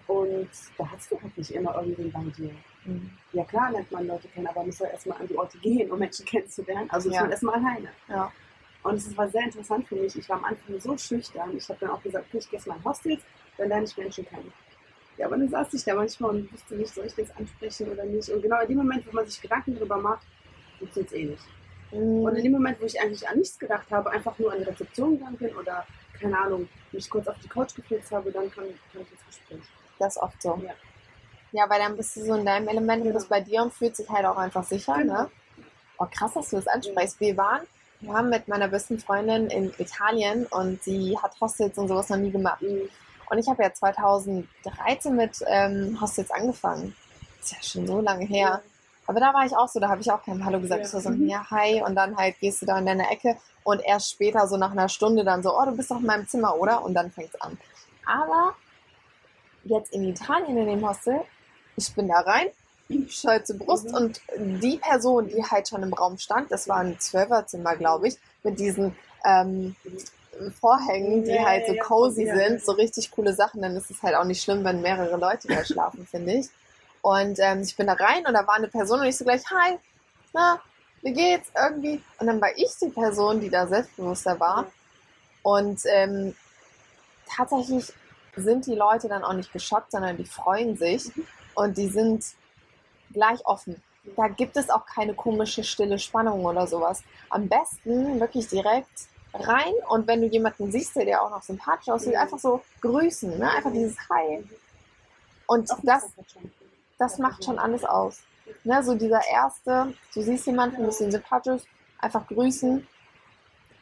Und 0.06 0.48
da 0.78 0.88
hast 0.90 1.10
du 1.10 1.20
halt 1.20 1.36
nicht 1.36 1.50
immer 1.50 1.74
irgendwen 1.74 2.12
bei 2.12 2.22
dir. 2.36 2.50
Mhm. 2.84 3.10
Ja 3.32 3.44
klar 3.44 3.72
lernt 3.72 3.90
man 3.90 4.06
Leute 4.06 4.28
kennen, 4.28 4.46
aber 4.46 4.60
man 4.60 4.66
muss 4.66 4.78
ja 4.78 4.86
erstmal 4.88 5.18
an 5.20 5.26
die 5.26 5.36
Orte 5.36 5.58
gehen, 5.58 5.90
um 5.90 5.98
Menschen 5.98 6.24
kennenzulernen. 6.26 6.88
Also 6.90 7.08
ist 7.08 7.14
Ja. 7.16 7.22
man 7.22 7.30
erstmal 7.30 7.54
alleine. 7.56 7.88
Ja. 8.08 8.32
Und 8.84 8.94
es 8.94 9.16
war 9.16 9.28
sehr 9.28 9.42
interessant 9.42 9.88
für 9.88 9.96
mich. 9.96 10.16
Ich 10.16 10.28
war 10.28 10.36
am 10.36 10.44
Anfang 10.44 10.78
so 10.78 10.96
schüchtern. 10.96 11.56
Ich 11.56 11.68
habe 11.68 11.80
dann 11.80 11.90
auch 11.90 12.02
gesagt, 12.02 12.26
okay, 12.28 12.38
ich 12.38 12.48
gehe 12.50 12.58
jetzt 12.58 12.66
mal 12.68 12.76
in 12.76 12.84
Hostels, 12.84 13.22
dann 13.58 13.68
lerne 13.68 13.84
ich 13.84 13.96
Menschen 13.96 14.24
kennen. 14.26 14.52
Ja, 15.16 15.26
aber 15.26 15.38
dann 15.38 15.48
saß 15.48 15.74
ich 15.74 15.82
da 15.82 15.94
manchmal 15.94 16.30
und 16.36 16.52
wusste 16.52 16.74
nicht, 16.76 16.94
soll 16.94 17.06
ich 17.06 17.14
das 17.14 17.34
ansprechen 17.36 17.88
oder 17.90 18.04
nicht. 18.04 18.28
Und 18.28 18.42
genau 18.42 18.60
in 18.60 18.68
dem 18.68 18.76
Moment, 18.76 19.04
wo 19.06 19.12
man 19.12 19.26
sich 19.26 19.40
Gedanken 19.40 19.74
darüber 19.74 19.96
macht, 19.96 20.24
funktioniert 20.78 21.10
es 21.12 21.18
eh 21.18 21.24
nicht. 21.24 21.42
Und 21.92 22.28
in 22.28 22.38
Mhm. 22.38 22.42
dem 22.42 22.52
Moment, 22.52 22.80
wo 22.80 22.86
ich 22.86 23.00
eigentlich 23.00 23.28
an 23.28 23.38
nichts 23.38 23.58
gedacht 23.58 23.86
habe, 23.90 24.10
einfach 24.10 24.38
nur 24.38 24.52
an 24.52 24.58
die 24.58 24.64
Rezeption 24.64 25.18
gegangen 25.18 25.36
bin 25.36 25.54
oder, 25.56 25.86
keine 26.20 26.38
Ahnung, 26.38 26.68
mich 26.92 27.08
kurz 27.08 27.26
auf 27.28 27.36
die 27.42 27.48
Couch 27.48 27.74
geflitzt 27.74 28.10
habe, 28.12 28.30
dann 28.32 28.50
kam, 28.50 28.64
kam 28.92 29.02
ich 29.02 29.10
ins 29.12 29.26
Gespräch. 29.26 29.60
Das 29.98 30.16
ist 30.16 30.22
oft 30.22 30.40
so. 30.42 30.60
Ja. 30.64 30.72
Ja, 31.52 31.70
weil 31.70 31.78
dann 31.78 31.96
bist 31.96 32.16
du 32.16 32.24
so 32.24 32.34
in 32.34 32.44
deinem 32.44 32.68
Element 32.68 32.98
und 33.02 33.08
Genau. 33.08 33.18
bist 33.18 33.28
bei 33.28 33.40
dir 33.40 33.62
und 33.62 33.72
fühlt 33.72 33.96
sich 33.96 34.08
halt 34.10 34.26
auch 34.26 34.36
einfach 34.36 34.64
sicher, 34.64 34.94
Genau. 34.98 35.22
ne? 35.22 35.30
Oh, 35.98 36.06
krass, 36.10 36.34
dass 36.34 36.50
du 36.50 36.56
das 36.56 36.66
ansprichst. 36.66 37.18
Wir 37.20 37.36
waren, 37.36 37.62
wir 38.00 38.12
haben 38.12 38.28
mit 38.28 38.48
meiner 38.48 38.68
besten 38.68 38.98
Freundin 38.98 39.46
in 39.48 39.72
Italien 39.78 40.44
und 40.46 40.82
sie 40.82 41.16
hat 41.22 41.40
Hostels 41.40 41.78
und 41.78 41.88
sowas 41.88 42.10
noch 42.10 42.18
nie 42.18 42.30
gemacht. 42.30 42.60
Mhm. 42.60 42.88
Und 43.30 43.38
ich 43.38 43.48
habe 43.48 43.62
ja 43.62 43.72
2013 43.72 45.16
mit 45.16 45.38
ähm, 45.46 45.98
Hostels 46.00 46.30
angefangen. 46.30 46.94
Ist 47.40 47.52
ja 47.52 47.62
schon 47.62 47.86
so 47.86 48.00
lange 48.00 48.24
her. 48.26 48.60
Aber 49.06 49.20
da 49.20 49.32
war 49.32 49.44
ich 49.46 49.56
auch 49.56 49.68
so, 49.68 49.78
da 49.80 49.88
habe 49.88 50.00
ich 50.00 50.10
auch 50.10 50.22
kein 50.24 50.44
Hallo 50.44 50.60
gesagt. 50.60 50.80
Ja. 50.82 50.86
Ich 50.88 50.94
war 50.94 51.00
so, 51.00 51.10
Mhm. 51.10 51.28
ja, 51.28 51.46
hi. 51.50 51.82
Und 51.82 51.94
dann 51.94 52.16
halt 52.16 52.38
gehst 52.40 52.62
du 52.62 52.66
da 52.66 52.78
in 52.78 52.86
deine 52.86 53.08
Ecke 53.10 53.36
und 53.64 53.80
erst 53.84 54.10
später, 54.10 54.46
so 54.48 54.56
nach 54.56 54.72
einer 54.72 54.88
Stunde, 54.88 55.24
dann 55.24 55.42
so, 55.42 55.56
oh, 55.56 55.64
du 55.64 55.72
bist 55.76 55.90
doch 55.90 55.98
in 56.00 56.06
meinem 56.06 56.26
Zimmer, 56.28 56.56
oder? 56.56 56.82
Und 56.84 56.94
dann 56.94 57.10
fängt's 57.10 57.40
an. 57.40 57.56
Aber 58.04 58.54
jetzt 59.64 59.92
in 59.92 60.04
Italien 60.08 60.56
in 60.56 60.66
dem 60.66 60.88
Hostel, 60.88 61.20
ich 61.76 61.92
bin 61.94 62.08
da 62.08 62.20
rein, 62.20 62.48
Schall 63.08 63.42
zur 63.44 63.58
Brust 63.58 63.88
Mhm. 63.88 63.94
und 63.94 64.20
die 64.62 64.76
Person, 64.78 65.28
die 65.28 65.42
halt 65.42 65.68
schon 65.68 65.82
im 65.82 65.92
Raum 65.92 66.18
stand, 66.18 66.50
das 66.52 66.68
war 66.68 66.78
ein 66.78 66.98
Zwölferzimmer, 67.00 67.74
glaube 67.76 68.08
ich, 68.08 68.16
mit 68.44 68.58
diesen 68.60 68.96
ähm, 69.24 69.74
Vorhängen, 70.60 71.24
die 71.24 71.32
Ja, 71.32 71.46
halt 71.46 71.66
so 71.66 71.72
ja, 71.74 71.82
cozy 71.82 72.24
ja. 72.26 72.36
sind, 72.36 72.64
so 72.64 72.72
richtig 72.72 73.10
coole 73.10 73.32
Sachen, 73.34 73.62
dann 73.62 73.74
ist 73.76 73.90
es 73.90 74.02
halt 74.02 74.14
auch 74.14 74.24
nicht 74.24 74.42
schlimm, 74.42 74.62
wenn 74.64 74.82
mehrere 74.82 75.16
Leute 75.16 75.48
da 75.48 75.64
schlafen, 75.64 76.06
finde 76.06 76.34
ich. 76.34 76.48
Und 77.06 77.38
ähm, 77.38 77.60
ich 77.62 77.76
bin 77.76 77.86
da 77.86 77.92
rein 77.92 78.26
und 78.26 78.34
da 78.34 78.44
war 78.48 78.56
eine 78.56 78.66
Person 78.66 78.98
und 78.98 79.06
ich 79.06 79.16
so 79.16 79.24
gleich, 79.24 79.42
hi, 79.48 79.78
na, 80.32 80.60
wie 81.02 81.12
geht's? 81.12 81.52
Irgendwie. 81.54 82.02
Und 82.18 82.26
dann 82.26 82.40
war 82.40 82.50
ich 82.56 82.76
die 82.82 82.88
Person, 82.88 83.38
die 83.38 83.48
da 83.48 83.68
selbstbewusster 83.68 84.40
war. 84.40 84.66
Und 85.44 85.82
ähm, 85.84 86.34
tatsächlich 87.28 87.92
sind 88.34 88.66
die 88.66 88.74
Leute 88.74 89.06
dann 89.06 89.22
auch 89.22 89.34
nicht 89.34 89.52
geschockt, 89.52 89.92
sondern 89.92 90.16
die 90.16 90.24
freuen 90.24 90.76
sich 90.76 91.12
und 91.54 91.78
die 91.78 91.86
sind 91.86 92.24
gleich 93.12 93.46
offen. 93.46 93.80
Da 94.16 94.26
gibt 94.26 94.56
es 94.56 94.68
auch 94.68 94.84
keine 94.84 95.14
komische 95.14 95.62
stille 95.62 96.00
Spannung 96.00 96.44
oder 96.44 96.66
sowas. 96.66 97.04
Am 97.30 97.48
besten 97.48 98.18
wirklich 98.18 98.48
direkt 98.48 99.06
rein 99.32 99.74
und 99.90 100.08
wenn 100.08 100.22
du 100.22 100.26
jemanden 100.26 100.72
siehst, 100.72 100.96
der 100.96 101.04
dir 101.04 101.22
auch 101.22 101.30
noch 101.30 101.44
sympathisch 101.44 101.88
aussieht, 101.88 102.14
Mhm. 102.14 102.18
einfach 102.18 102.40
so 102.40 102.64
grüßen, 102.80 103.38
ne? 103.38 103.48
einfach 103.48 103.70
dieses 103.70 103.96
Hi. 104.10 104.44
Und 105.46 105.70
das, 105.84 106.06
das 106.98 107.18
macht 107.18 107.44
schon 107.44 107.58
alles 107.58 107.84
aus. 107.84 108.22
Ne, 108.64 108.82
so 108.82 108.94
dieser 108.94 109.20
erste, 109.28 109.92
du 110.14 110.22
siehst 110.22 110.46
jemanden, 110.46 110.76
ein 110.76 110.86
bisschen 110.86 111.10
sympathisch, 111.10 111.62
einfach 111.98 112.26
grüßen, 112.28 112.86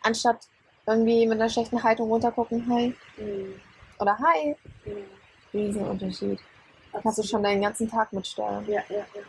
anstatt 0.02 0.47
irgendwie 0.87 1.26
mit 1.26 1.40
einer 1.40 1.49
schlechten 1.50 1.83
Haltung 1.83 2.09
runtergucken, 2.11 2.66
hi 2.68 2.94
Mhm. 3.18 3.54
oder 3.99 4.18
hi. 4.18 4.56
Ja. 4.85 4.92
Riesenunterschied. 5.52 6.40
Da 6.92 7.00
kannst 7.00 7.18
du 7.18 7.23
schon 7.23 7.42
deinen 7.42 7.62
ganzen 7.62 7.88
Tag 7.88 8.12
mitsteuern. 8.12 8.64
Ja, 8.66 8.83
ja, 8.88 8.97
ja. 8.99 9.23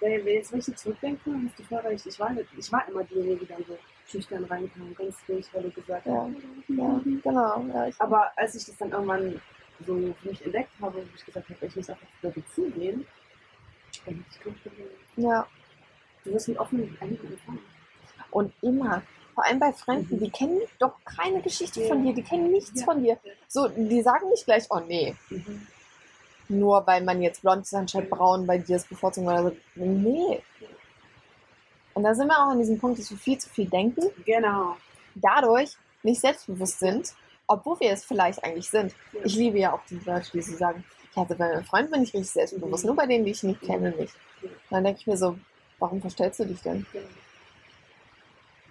Wenn 0.00 0.24
wir 0.24 0.34
jetzt 0.34 0.52
richtig 0.52 0.76
zurückdenken, 0.76 1.48
hast 1.48 1.58
du 1.58 1.62
voll 1.64 1.78
recht. 1.78 2.04
Ich 2.06 2.20
war, 2.20 2.30
nicht, 2.30 2.46
ich 2.56 2.70
war 2.70 2.86
immer 2.88 3.02
diejenige, 3.04 3.36
die 3.40 3.46
dann 3.46 3.64
so 3.66 3.76
schüchtern 4.06 4.44
reinkam, 4.44 4.94
ganz 4.94 5.16
ruhig, 5.28 5.46
weil 5.52 5.62
du 5.64 5.70
gesagt 5.70 6.06
Ja. 6.06 6.28
hast. 6.28 6.68
Ja, 6.68 7.00
genau. 7.22 7.64
Ja, 7.74 7.88
Aber 7.98 8.30
als 8.36 8.54
ich 8.54 8.64
das 8.66 8.76
dann 8.76 8.90
irgendwann 8.92 9.40
so 9.84 10.14
für 10.22 10.28
mich 10.28 10.44
entdeckt 10.44 10.70
habe, 10.80 10.96
wo 10.98 11.04
ich 11.14 11.24
gesagt 11.24 11.48
habe, 11.48 11.66
ich 11.66 11.76
muss 11.76 11.90
einfach 11.90 12.06
dazu 12.22 12.70
gehen, 12.70 13.06
ich 13.92 14.02
Problem. 14.02 14.88
ja. 15.16 15.46
Du 16.24 16.32
wirst 16.32 16.48
mit 16.48 16.58
offenen 16.58 16.88
empfangen. 17.00 17.58
Und 18.30 18.52
immer. 18.62 19.02
Vor 19.34 19.44
allem 19.44 19.58
bei 19.60 19.72
Fremden, 19.72 20.16
Mhm. 20.16 20.20
die 20.20 20.30
kennen 20.30 20.60
doch 20.78 20.94
keine 21.04 21.40
Geschichte 21.42 21.82
Ja. 21.82 21.88
von 21.88 22.02
dir, 22.02 22.14
die 22.14 22.22
kennen 22.22 22.50
nichts 22.50 22.80
Ja. 22.80 22.84
von 22.84 23.02
dir. 23.02 23.18
So, 23.48 23.68
die 23.68 24.02
sagen 24.02 24.28
nicht 24.30 24.44
gleich, 24.44 24.64
oh 24.70 24.80
nee, 24.80 25.14
Mhm. 25.30 25.66
nur 26.48 26.84
weil 26.86 27.04
man 27.04 27.22
jetzt 27.22 27.42
blond 27.42 27.62
ist, 27.62 27.74
anstatt 27.74 28.08
braun 28.10 28.46
bei 28.46 28.58
dir 28.58 28.76
ist 28.76 28.88
bevorzugt 28.88 29.26
oder 29.26 29.42
so. 29.50 29.56
Nee. 29.74 30.42
Und 31.94 32.02
da 32.02 32.14
sind 32.14 32.26
wir 32.28 32.38
auch 32.38 32.50
an 32.50 32.58
diesem 32.58 32.78
Punkt, 32.78 32.98
dass 32.98 33.10
wir 33.10 33.18
viel 33.18 33.38
zu 33.38 33.48
viel 33.50 33.66
denken, 33.68 34.02
Genau. 34.24 34.76
dadurch 35.14 35.76
nicht 36.02 36.20
selbstbewusst 36.20 36.78
sind, 36.80 37.14
obwohl 37.46 37.78
wir 37.80 37.90
es 37.92 38.04
vielleicht 38.04 38.42
eigentlich 38.44 38.68
sind. 38.68 38.94
Ja. 39.12 39.20
Ich 39.24 39.34
liebe 39.36 39.58
ja 39.58 39.72
auch 39.72 39.80
die 39.88 39.98
Leute, 40.04 40.30
die 40.32 40.42
so 40.42 40.56
sagen, 40.56 40.84
ich 41.10 41.16
hatte 41.16 41.34
bei 41.34 41.48
meinem 41.48 41.64
Freund 41.64 41.90
bin 41.90 42.02
ich 42.02 42.12
richtig 42.14 42.30
selbstbewusst, 42.30 42.84
Mhm. 42.84 42.88
nur 42.88 42.96
bei 42.96 43.06
denen, 43.06 43.24
die 43.24 43.30
ich 43.32 43.42
nicht 43.42 43.60
kenne, 43.62 43.90
nicht. 43.92 44.14
Ja. 44.42 44.48
Dann 44.70 44.84
denke 44.84 45.00
ich 45.00 45.06
mir 45.06 45.16
so, 45.16 45.38
warum 45.78 46.00
verstellst 46.00 46.40
du 46.40 46.44
dich 46.46 46.60
denn? 46.62 46.84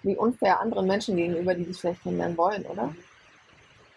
Wie 0.04 0.16
unfair 0.16 0.60
anderen 0.60 0.86
Menschen 0.88 1.16
gegenüber, 1.18 1.56
die 1.56 1.64
dich 1.64 1.80
vielleicht 1.80 2.04
kennenlernen 2.04 2.38
wollen, 2.38 2.64
oder? 2.66 2.94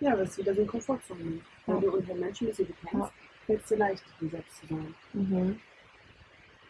Ja, 0.00 0.16
das 0.16 0.30
ist 0.30 0.38
wieder 0.38 0.54
so 0.54 0.62
ein 0.62 0.66
Komfortzone. 0.66 1.40
Wenn 1.66 1.75
Ja. 1.75 1.80
du 1.80 1.90
unter 1.97 2.14
Menschen 2.14 2.47
bist, 2.47 2.61
die 2.61 2.64
du 2.64 2.73
kennst, 2.87 2.94
Ja. 3.08 3.12
fällt 3.47 3.61
es 3.62 3.68
dir 3.68 3.76
leicht, 3.76 4.04
du 4.20 4.28
selbst 4.28 4.56
zu 4.61 4.66
sein. 4.68 4.94
Mhm. 5.12 5.61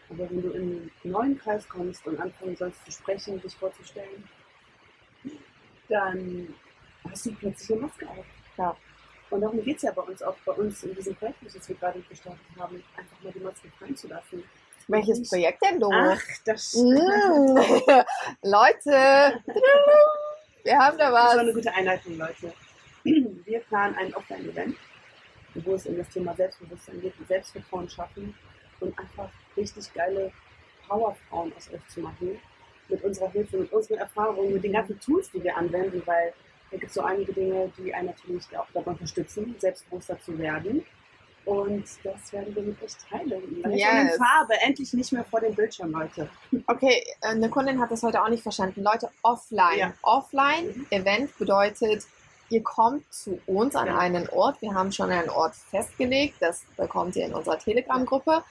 Aber 0.09 0.29
wenn 0.29 0.41
du 0.41 0.49
in 0.49 0.61
einen 0.61 0.91
neuen 1.03 1.37
Kreis 1.37 1.69
kommst 1.69 2.05
und 2.07 2.19
anfangen 2.19 2.55
sollst 2.57 2.83
zu 2.83 2.91
sprechen, 2.91 3.39
dich 3.41 3.55
vorzustellen, 3.55 4.27
dann 5.87 6.53
hast 7.09 7.25
du 7.25 7.33
plötzlich 7.33 7.71
eine 7.71 7.81
Maske 7.87 8.07
auf. 8.09 8.25
Ja. 8.57 8.75
Und 9.29 9.41
darum 9.41 9.63
geht 9.63 9.77
es 9.77 9.83
ja 9.83 9.91
bei 9.91 10.01
uns 10.01 10.21
auch, 10.23 10.35
bei 10.45 10.53
uns 10.53 10.83
in 10.83 10.95
diesem 10.95 11.15
Projekt, 11.15 11.37
das 11.45 11.69
wir 11.69 11.75
gerade 11.75 11.99
gestartet 12.09 12.39
haben, 12.57 12.83
einfach 12.97 13.21
mal 13.23 13.31
die 13.31 13.39
Maske 13.39 13.67
fallen 13.77 13.95
zu 13.95 14.07
lassen. 14.07 14.43
Welches 14.87 15.29
Projekt 15.29 15.63
denn, 15.63 15.79
du? 15.79 15.89
Ach, 15.93 16.21
das, 16.45 16.73
Mm. 16.73 17.57
Leute, 18.43 19.39
wir 20.63 20.77
haben 20.79 20.97
da 20.97 21.11
das 21.11 21.13
war 21.13 21.29
eine 21.31 21.47
was. 21.49 21.55
gute 21.55 21.73
Einleitung, 21.73 22.17
Leute. 22.17 22.53
Wir 23.45 23.59
planen 23.61 23.95
ein 23.95 24.13
Offline-Event, 24.13 24.75
wo 25.55 25.75
es 25.75 25.85
um 25.85 25.95
das 25.97 26.09
Thema 26.09 26.35
Selbstbewusstsein 26.35 26.99
geht, 27.01 27.13
Selbstvertrauen 27.27 27.87
schaffen 27.89 28.35
und 28.81 28.97
einfach 28.99 29.29
richtig 29.55 29.93
geile 29.93 30.31
Powerfrauen 30.87 31.53
aus 31.55 31.71
euch 31.71 31.87
zu 31.87 32.01
machen. 32.01 32.39
Mit 32.89 33.03
unserer 33.03 33.29
Hilfe, 33.31 33.57
mit 33.57 33.71
unseren 33.71 33.99
Erfahrungen, 33.99 34.53
mit 34.53 34.63
den 34.63 34.73
ganzen 34.73 34.99
Tools, 34.99 35.31
die 35.31 35.41
wir 35.43 35.55
anwenden, 35.55 36.01
weil 36.05 36.33
da 36.71 36.77
gibt 36.77 36.89
es 36.89 36.93
so 36.93 37.01
einige 37.01 37.33
Dinge, 37.33 37.71
die 37.77 37.93
einen 37.93 38.07
natürlich 38.07 38.45
auch 38.57 38.67
dabei 38.73 38.91
unterstützen, 38.91 39.55
selbstbewusster 39.59 40.19
zu 40.21 40.37
werden. 40.37 40.85
Und 41.45 41.85
das 42.03 42.31
werden 42.31 42.53
wir 42.53 42.61
mit 42.61 42.83
euch 42.83 42.91
teilen. 43.09 43.63
Yes. 43.71 43.87
in 44.01 44.09
Farbe, 44.23 44.53
endlich 44.61 44.93
nicht 44.93 45.11
mehr 45.11 45.23
vor 45.23 45.39
dem 45.39 45.55
Bildschirm, 45.55 45.91
Leute. 45.91 46.29
Okay, 46.67 47.03
äh, 47.21 47.27
eine 47.29 47.49
Kundin 47.49 47.79
hat 47.79 47.89
das 47.89 48.03
heute 48.03 48.21
auch 48.21 48.29
nicht 48.29 48.43
verstanden. 48.43 48.83
Leute, 48.83 49.09
offline. 49.23 49.77
Ja. 49.79 49.93
Offline-Event 50.03 51.35
bedeutet, 51.39 52.03
ihr 52.49 52.61
kommt 52.61 53.11
zu 53.11 53.39
uns 53.47 53.75
an 53.75 53.87
Ja. 53.87 53.97
einen 53.97 54.29
Ort. 54.29 54.61
Wir 54.61 54.73
haben 54.75 54.91
schon 54.91 55.09
einen 55.09 55.29
Ort 55.29 55.55
festgelegt. 55.55 56.35
Das 56.39 56.61
bekommt 56.77 57.15
ihr 57.15 57.25
in 57.25 57.33
unserer 57.33 57.57
Telegram-Gruppe. 57.57 58.43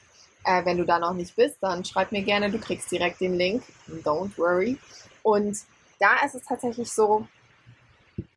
Äh, 0.44 0.64
wenn 0.64 0.78
du 0.78 0.84
da 0.84 0.98
noch 0.98 1.14
nicht 1.14 1.36
bist, 1.36 1.58
dann 1.60 1.84
schreib 1.84 2.10
mir 2.10 2.22
gerne. 2.22 2.50
Du 2.50 2.58
kriegst 2.58 2.90
direkt 2.90 3.20
den 3.20 3.34
Link. 3.34 3.62
Don't 4.02 4.36
worry. 4.38 4.78
Und 5.22 5.56
da 6.00 6.24
ist 6.24 6.34
es 6.34 6.42
tatsächlich 6.44 6.90
so, 6.90 7.26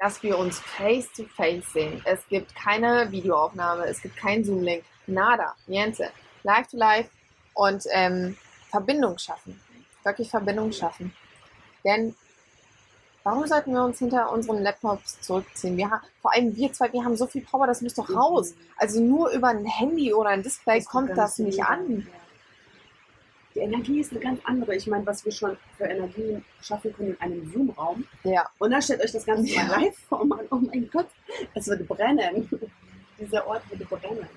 dass 0.02 0.24
wir 0.24 0.38
uns 0.38 0.60
face 0.60 1.08
to 1.14 1.24
face 1.38 1.72
sehen. 1.74 2.02
Es 2.06 2.28
gibt 2.28 2.56
keine 2.56 3.12
Videoaufnahme, 3.12 3.86
es 3.86 4.02
gibt 4.02 4.18
keinen 4.18 4.44
Zoom-Link, 4.44 4.84
nada, 5.06 5.56
niente. 5.68 6.10
Live 6.42 6.68
to 6.68 6.78
live 6.78 7.08
und 7.54 7.84
ähm, 7.92 8.36
Verbindung 8.72 9.20
schaffen. 9.20 9.62
Wirklich 10.04 10.32
Verbindung 10.32 10.72
schaffen. 10.72 11.14
Denn 11.86 12.16
warum 13.24 13.46
sollten 13.46 13.74
wir 13.74 13.84
uns 13.84 14.00
hinter 14.00 14.32
unseren 14.32 14.64
Laptops 14.64 15.22
zurückziehen? 15.22 15.78
Wir 15.78 15.92
haben, 15.92 16.02
vor 16.20 16.34
allem 16.34 16.56
wir 16.56 16.74
zwei, 16.74 16.92
wir 16.92 17.06
haben 17.06 17.16
so 17.16 17.28
viel 17.28 17.44
Power, 17.44 17.68
das 17.68 17.84
muss 17.84 17.94
doch 17.94 18.10
raus. 18.10 18.56
Also 18.78 19.00
nur 19.00 19.30
über 19.30 19.50
ein 19.50 19.66
Handy 19.66 20.16
oder 20.16 20.32
ein 20.32 20.42
Display 20.42 20.80
Das 20.80 20.88
kommt 20.88 21.16
das 21.16 21.38
nicht 21.38 21.64
an. 21.64 22.08
ja. 22.12 22.21
Die 23.56 23.60
Energie 23.60 24.00
ist 24.00 24.12
eine 24.12 24.20
ganz 24.20 24.40
andere. 24.46 24.76
Ich 24.76 24.88
meine, 24.88 25.06
was 25.06 25.26
wir 25.26 25.32
schon 25.32 25.58
für 25.78 25.86
Energie 25.86 26.42
schaffen 26.62 26.94
können 26.94 27.10
in 27.10 27.22
einem 27.22 27.52
Zoom-Raum. 27.52 28.06
Ja. 28.24 28.50
Und 28.60 28.72
dann 28.72 28.82
stellt 28.82 29.04
euch 29.04 29.12
das 29.12 29.26
Ganze 29.26 29.54
Ja. 29.54 29.64
mal 29.64 29.82
live 29.82 29.98
vor, 30.08 30.26
Mann. 30.26 30.46
Oh 30.52 30.56
mein 30.56 30.90
Gott, 30.92 31.08
es 31.54 31.68
würde 31.68 31.84
brennen. 31.84 32.50
Dieser 33.20 33.46
Ort 33.46 33.70
würde 33.70 33.86
brennen. 33.86 34.28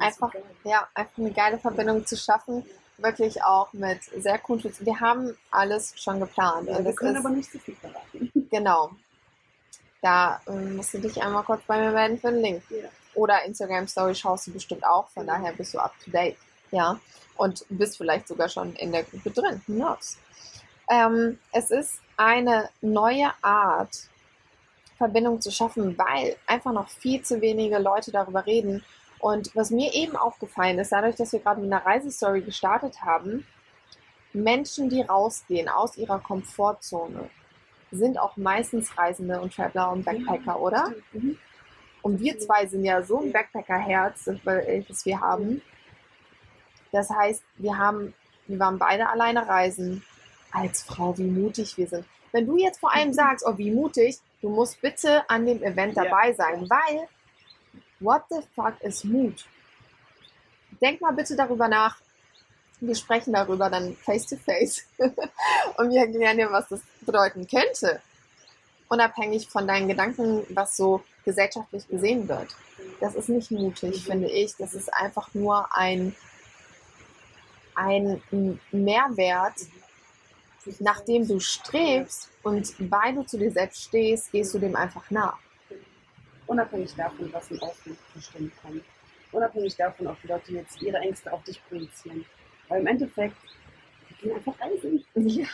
Einfach, 0.00 0.32
so 0.32 0.68
ja, 0.68 0.86
einfach 0.94 1.18
eine 1.18 1.32
geile 1.32 1.58
Verbindung 1.58 2.04
zu 2.04 2.16
schaffen. 2.16 2.64
Wirklich 2.98 3.42
auch 3.44 3.72
mit 3.72 4.02
sehr 4.02 4.38
coolen 4.38 4.60
Tools. 4.60 4.84
Wir 4.84 4.98
haben 4.98 5.36
alles 5.50 5.94
schon 5.96 6.18
geplant. 6.20 6.68
Ja, 6.68 6.76
und 6.78 6.84
wir 6.84 6.92
können 6.94 7.16
ist, 7.16 7.24
aber 7.24 7.34
nicht 7.34 7.50
zu 7.50 7.58
viel 7.58 7.76
verraten. 7.76 8.32
Genau. 8.50 8.90
Da 10.00 10.40
ähm, 10.46 10.76
musst 10.76 10.94
du 10.94 10.98
dich 10.98 11.22
einmal 11.22 11.42
kurz 11.42 11.62
bei 11.66 11.78
mir 11.78 11.90
melden 11.90 12.18
für 12.18 12.30
den 12.30 12.40
Link. 12.40 12.62
Ja. 12.70 12.88
Oder 13.14 13.44
Instagram 13.44 13.86
Story 13.88 14.14
schaust 14.14 14.46
du 14.46 14.52
bestimmt 14.52 14.84
auch, 14.86 15.08
von 15.10 15.26
daher 15.26 15.52
bist 15.52 15.74
du 15.74 15.78
up 15.78 15.92
to 16.04 16.10
date. 16.10 16.36
Ja. 16.70 16.98
Und 17.38 17.64
bist 17.70 17.96
vielleicht 17.96 18.28
sogar 18.28 18.50
schon 18.50 18.74
in 18.74 18.92
der 18.92 19.04
Gruppe 19.04 19.30
drin. 19.30 19.62
Who 19.66 19.74
knows? 19.74 20.18
Ähm, 20.90 21.38
es 21.52 21.70
ist 21.70 22.00
eine 22.16 22.68
neue 22.82 23.30
Art, 23.40 24.08
Verbindung 24.98 25.40
zu 25.40 25.50
schaffen, 25.50 25.96
weil 25.96 26.36
einfach 26.46 26.72
noch 26.72 26.88
viel 26.88 27.22
zu 27.22 27.40
wenige 27.40 27.78
Leute 27.78 28.10
darüber 28.10 28.44
reden. 28.44 28.84
Und 29.20 29.54
was 29.54 29.70
mir 29.70 29.94
eben 29.94 30.16
aufgefallen 30.16 30.78
ist, 30.78 30.92
dadurch, 30.92 31.16
dass 31.16 31.32
wir 31.32 31.40
gerade 31.40 31.60
mit 31.60 31.72
einer 31.72 31.86
Reisestory 31.86 32.42
gestartet 32.42 33.02
haben, 33.02 33.46
Menschen, 34.32 34.90
die 34.90 35.00
rausgehen 35.00 35.68
aus 35.68 35.96
ihrer 35.96 36.18
Komfortzone, 36.18 37.30
sind 37.90 38.18
auch 38.18 38.36
meistens 38.36 38.96
Reisende 38.98 39.40
und 39.40 39.54
Traveler 39.54 39.92
und 39.92 40.04
Backpacker, 40.04 40.60
oder? 40.60 40.92
Stimmt. 41.08 41.24
Mhm. 41.24 41.38
Und 42.02 42.20
wir 42.20 42.38
zwei 42.38 42.66
sind 42.66 42.84
ja 42.84 43.02
so 43.02 43.20
ein 43.20 43.32
Backpacker-Herz, 43.32 44.24
das 44.24 44.36
welches 44.44 45.04
wir 45.04 45.20
haben. 45.20 45.62
Das 46.92 47.10
heißt, 47.10 47.42
wir 47.56 47.76
haben, 47.76 48.14
wir 48.46 48.58
waren 48.58 48.78
beide 48.78 49.08
alleine 49.08 49.46
reisen. 49.46 50.04
Als 50.50 50.82
Frau, 50.82 51.16
wie 51.18 51.24
mutig 51.24 51.76
wir 51.76 51.86
sind. 51.86 52.06
Wenn 52.32 52.46
du 52.46 52.56
jetzt 52.56 52.80
vor 52.80 52.92
allem 52.94 53.12
sagst, 53.12 53.44
oh, 53.46 53.58
wie 53.58 53.70
mutig, 53.70 54.18
du 54.40 54.48
musst 54.48 54.80
bitte 54.80 55.28
an 55.28 55.44
dem 55.44 55.62
Event 55.62 55.94
dabei 55.96 56.32
sein, 56.32 56.68
weil 56.70 57.06
what 58.00 58.22
the 58.30 58.40
fuck 58.54 58.80
ist 58.80 59.04
Mut? 59.04 59.44
Denk 60.80 61.00
mal 61.02 61.12
bitte 61.12 61.36
darüber 61.36 61.68
nach. 61.68 61.98
Wir 62.80 62.94
sprechen 62.94 63.32
darüber 63.34 63.68
dann 63.68 63.94
face 63.96 64.26
to 64.26 64.36
face. 64.36 64.84
Und 65.76 65.90
wir 65.90 66.00
erklären 66.00 66.36
dir, 66.38 66.50
was 66.50 66.68
das 66.68 66.80
bedeuten 67.02 67.46
könnte. 67.46 68.00
Unabhängig 68.88 69.48
von 69.48 69.66
deinen 69.66 69.88
Gedanken, 69.88 70.44
was 70.50 70.76
so 70.76 71.02
gesellschaftlich 71.24 71.86
gesehen 71.88 72.26
wird. 72.28 72.56
Das 73.00 73.14
ist 73.14 73.28
nicht 73.28 73.50
mutig, 73.50 74.06
Mhm. 74.06 74.10
finde 74.12 74.30
ich. 74.30 74.56
Das 74.56 74.72
ist 74.74 74.92
einfach 74.94 75.34
nur 75.34 75.76
ein, 75.76 76.14
ein 77.78 78.20
Mehrwert, 78.72 79.54
nach 80.80 81.00
dem 81.04 81.26
du 81.26 81.40
strebst 81.40 82.28
und 82.42 82.74
weil 82.90 83.14
du 83.14 83.22
zu 83.22 83.38
dir 83.38 83.50
selbst 83.50 83.84
stehst, 83.84 84.32
gehst 84.32 84.52
du 84.54 84.58
dem 84.58 84.76
einfach 84.76 85.10
nach. 85.10 85.38
Unabhängig 86.46 86.94
davon, 86.94 87.32
was 87.32 87.50
im 87.50 87.62
Außen 87.62 87.96
bestimmt 88.14 88.52
kommt. 88.62 88.82
Unabhängig 89.32 89.76
davon, 89.76 90.06
ob 90.06 90.20
die 90.22 90.28
Leute 90.28 90.52
jetzt 90.52 90.80
ihre 90.82 90.98
Ängste 90.98 91.32
auf 91.32 91.42
dich 91.44 91.60
projizieren. 91.68 92.24
Weil 92.68 92.80
im 92.80 92.86
Endeffekt, 92.86 93.36
wir 94.08 94.16
gehen 94.16 94.36
einfach 94.36 94.54
reisen. 94.60 95.04
Ja. 95.14 95.46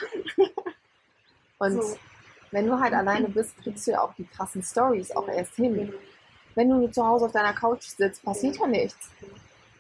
Und 1.59 1.83
So. 1.83 1.97
wenn 2.51 2.67
du 2.67 2.79
halt 2.79 2.93
alleine 2.95 3.29
bist, 3.29 3.57
kriegst 3.59 3.87
du 3.87 3.93
ja 3.93 4.01
auch 4.03 4.15
die 4.15 4.27
krassen 4.27 4.63
Stories 4.63 5.11
auch 5.13 5.29
erst 5.29 5.55
hin. 5.57 5.93
Wenn 6.55 6.69
du 6.69 6.77
nur 6.77 6.93
zu 6.93 7.05
Hause 7.05 7.27
auf 7.27 7.33
deiner 7.33 7.53
Couch 7.53 7.83
sitzt, 7.83 8.23
passiert 8.25 8.57
ja 8.59 8.67
nichts. 8.67 9.11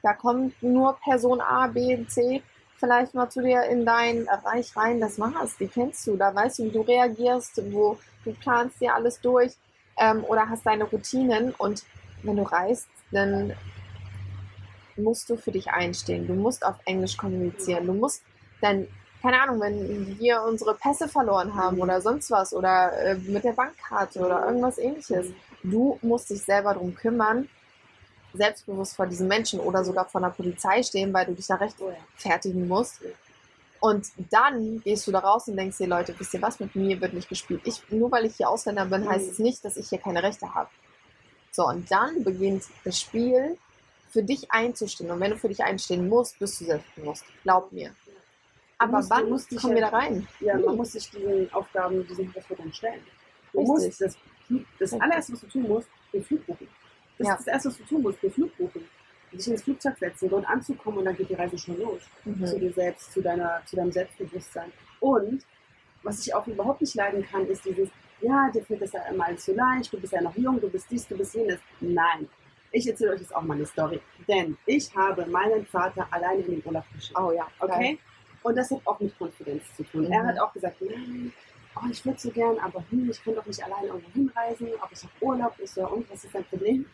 Da 0.04 0.12
kommt 0.12 0.62
nur 0.62 0.98
Person 1.02 1.40
A, 1.40 1.66
B, 1.66 2.06
C 2.06 2.42
vielleicht 2.76 3.14
mal 3.14 3.30
zu 3.30 3.40
dir 3.40 3.62
in 3.62 3.86
dein 3.86 4.28
Reich 4.28 4.76
rein, 4.76 5.00
das 5.00 5.18
war's, 5.18 5.56
die 5.56 5.68
kennst 5.68 6.06
du, 6.06 6.16
da 6.16 6.34
weißt 6.34 6.58
du, 6.58 6.64
wie 6.64 6.70
du 6.70 6.82
reagierst, 6.82 7.62
wo 7.72 7.96
du 8.24 8.34
planst 8.34 8.78
dir 8.80 8.94
alles 8.94 9.20
durch 9.22 9.52
ähm, 9.98 10.22
oder 10.24 10.50
hast 10.50 10.66
deine 10.66 10.84
Routinen. 10.84 11.54
Und 11.56 11.84
wenn 12.22 12.36
du 12.36 12.42
reist, 12.42 12.88
dann 13.10 13.54
musst 14.96 15.30
du 15.30 15.36
für 15.36 15.52
dich 15.52 15.70
einstehen. 15.70 16.26
Du 16.26 16.34
musst 16.34 16.64
auf 16.64 16.76
Englisch 16.84 17.16
kommunizieren. 17.16 17.86
Du 17.86 17.94
musst 17.94 18.22
dann, 18.60 18.86
keine 19.22 19.40
Ahnung, 19.40 19.60
wenn 19.60 20.18
wir 20.18 20.42
unsere 20.42 20.74
Pässe 20.74 21.08
verloren 21.08 21.54
haben 21.54 21.80
oder 21.80 22.02
sonst 22.02 22.30
was 22.30 22.52
oder 22.52 22.92
äh, 22.98 23.14
mit 23.14 23.44
der 23.44 23.52
Bankkarte 23.52 24.20
oder 24.20 24.44
irgendwas 24.46 24.76
ähnliches, 24.76 25.28
du 25.62 25.98
musst 26.02 26.28
dich 26.28 26.42
selber 26.42 26.74
darum 26.74 26.94
kümmern, 26.94 27.48
selbstbewusst 28.34 28.96
vor 28.96 29.06
diesen 29.06 29.28
Menschen 29.28 29.60
oder 29.60 29.84
sogar 29.84 30.06
vor 30.06 30.20
der 30.20 30.28
Polizei 30.28 30.82
stehen, 30.82 31.12
weil 31.12 31.26
du 31.26 31.32
dich 31.34 31.46
da 31.46 31.54
rechtfertigen 31.56 32.68
musst. 32.68 33.00
Und 33.80 34.06
dann 34.30 34.80
gehst 34.82 35.06
du 35.06 35.12
da 35.12 35.18
raus 35.18 35.46
und 35.48 35.56
denkst 35.56 35.78
dir, 35.78 35.86
Leute, 35.86 36.14
wisst 36.18 36.34
ihr 36.34 36.42
was, 36.42 36.58
mit 36.58 36.74
mir 36.74 37.00
wird 37.00 37.12
nicht 37.12 37.28
gespielt. 37.28 37.60
Ich, 37.64 37.82
nur 37.90 38.10
weil 38.10 38.24
ich 38.24 38.36
hier 38.36 38.48
Ausländer 38.48 38.86
bin, 38.86 39.08
heißt 39.08 39.32
es 39.32 39.38
nicht, 39.38 39.64
dass 39.64 39.76
ich 39.76 39.88
hier 39.88 39.98
keine 39.98 40.22
Rechte 40.22 40.54
habe. 40.54 40.70
So, 41.50 41.66
und 41.68 41.90
dann 41.90 42.24
beginnt 42.24 42.64
das 42.84 42.98
Spiel 43.00 43.58
für 44.08 44.22
dich 44.22 44.50
einzustehen. 44.50 45.10
Und 45.10 45.20
wenn 45.20 45.32
du 45.32 45.36
für 45.36 45.48
dich 45.48 45.62
einstehen 45.62 46.08
musst, 46.08 46.38
bist 46.38 46.60
du 46.60 46.64
selbstbewusst. 46.64 47.24
Glaub 47.42 47.70
mir. 47.72 47.94
Aber 48.78 48.98
musst, 48.98 49.10
wann 49.10 49.28
musst 49.28 49.56
kommen 49.60 49.74
wir 49.74 49.82
da 49.82 49.88
rein? 49.88 50.26
Ja, 50.40 50.58
man 50.58 50.76
muss 50.76 50.92
sich 50.92 51.10
diesen 51.10 51.52
Aufgaben, 51.52 52.06
diesen 52.06 52.30
Herausforderungen 52.30 52.72
stellen. 52.72 53.00
Du 53.52 53.58
Richtig. 53.58 53.86
musst 53.86 54.00
das, 54.00 54.16
das 54.78 54.92
allererste, 55.00 55.32
was 55.34 55.40
du 55.40 55.46
tun 55.46 55.62
musst, 55.68 55.88
den 56.12 56.24
Flug 56.24 56.46
buchen. 56.46 56.68
Das 57.18 57.26
Ja. 57.28 57.34
ist 57.34 57.40
das 57.40 57.46
erste, 57.54 57.68
was 57.70 57.78
du 57.78 57.84
tun 57.84 58.02
musst, 58.02 58.22
den 58.22 58.32
Flug 58.32 58.56
buchen. 58.56 58.88
Dich 59.32 59.48
ins 59.48 59.62
Flugzeug 59.62 59.98
setzen, 59.98 60.28
dort 60.28 60.46
anzukommen 60.48 60.98
und 60.98 61.04
dann 61.06 61.16
geht 61.16 61.28
die 61.28 61.34
Reise 61.34 61.58
schon 61.58 61.78
los. 61.80 62.02
Zu 62.22 62.30
Mhm. 62.30 62.60
dir 62.60 62.72
selbst, 62.72 63.12
zu, 63.12 63.20
deiner, 63.20 63.62
zu 63.66 63.74
deinem 63.76 63.90
Selbstbewusstsein. 63.90 64.72
Und 65.00 65.44
was 66.04 66.24
ich 66.24 66.32
auch 66.34 66.46
überhaupt 66.46 66.80
nicht 66.82 66.94
leiden 66.94 67.24
kann, 67.28 67.46
ist 67.48 67.64
dieses, 67.64 67.88
ja, 68.20 68.48
dir 68.54 68.64
fällt 68.64 68.82
das 68.82 68.92
ja 68.92 69.02
immer 69.10 69.26
alles 69.26 69.44
so 69.44 69.52
leicht, 69.54 69.92
du 69.92 69.98
bist 70.00 70.12
ja 70.12 70.20
noch 70.22 70.36
jung, 70.36 70.60
du 70.60 70.68
bist 70.68 70.86
dies, 70.90 71.06
du 71.08 71.16
bist 71.16 71.34
jenes. 71.34 71.58
Nein. 71.80 72.28
Ich 72.70 72.86
erzähle 72.88 73.12
euch 73.12 73.20
jetzt 73.20 73.34
auch 73.34 73.42
mal 73.42 73.54
eine 73.54 73.66
Story. 73.66 74.00
Denn 74.28 74.56
ich 74.66 74.94
habe 74.96 75.26
meinen 75.26 75.64
Vater 75.66 76.06
alleine 76.10 76.42
in 76.42 76.56
den 76.56 76.62
Urlaub 76.64 76.84
geschickt. 76.94 77.18
Oh 77.18 77.32
ja, 77.32 77.46
Okay? 77.60 77.98
Und 78.42 78.56
das 78.56 78.70
hat 78.70 78.80
auch 78.84 79.00
mit 79.00 79.16
Konfidenz 79.18 79.62
zu 79.76 79.82
tun. 79.84 80.04
Mhm. 80.06 80.12
Er 80.12 80.26
hat 80.26 80.38
auch 80.38 80.52
gesagt, 80.52 80.76
nein, 80.82 81.32
oh, 81.76 81.86
ich 81.90 82.04
würde 82.04 82.18
so 82.20 82.30
gern, 82.30 82.58
aber 82.58 82.84
hm, 82.90 83.08
ich 83.10 83.24
kann 83.24 83.34
doch 83.34 83.46
nicht 83.46 83.64
alleine 83.64 83.86
irgendwo 83.88 84.10
hinreisen, 84.12 84.68
aber 84.80 84.92
ich 84.92 85.02
habe 85.02 85.12
Urlaub. 85.20 85.54
Ich 85.58 85.70
so, 85.70 85.88
und 85.88 86.08
was 86.10 86.24
ist 86.24 86.34
dein 86.34 86.44
Problem? 86.44 86.84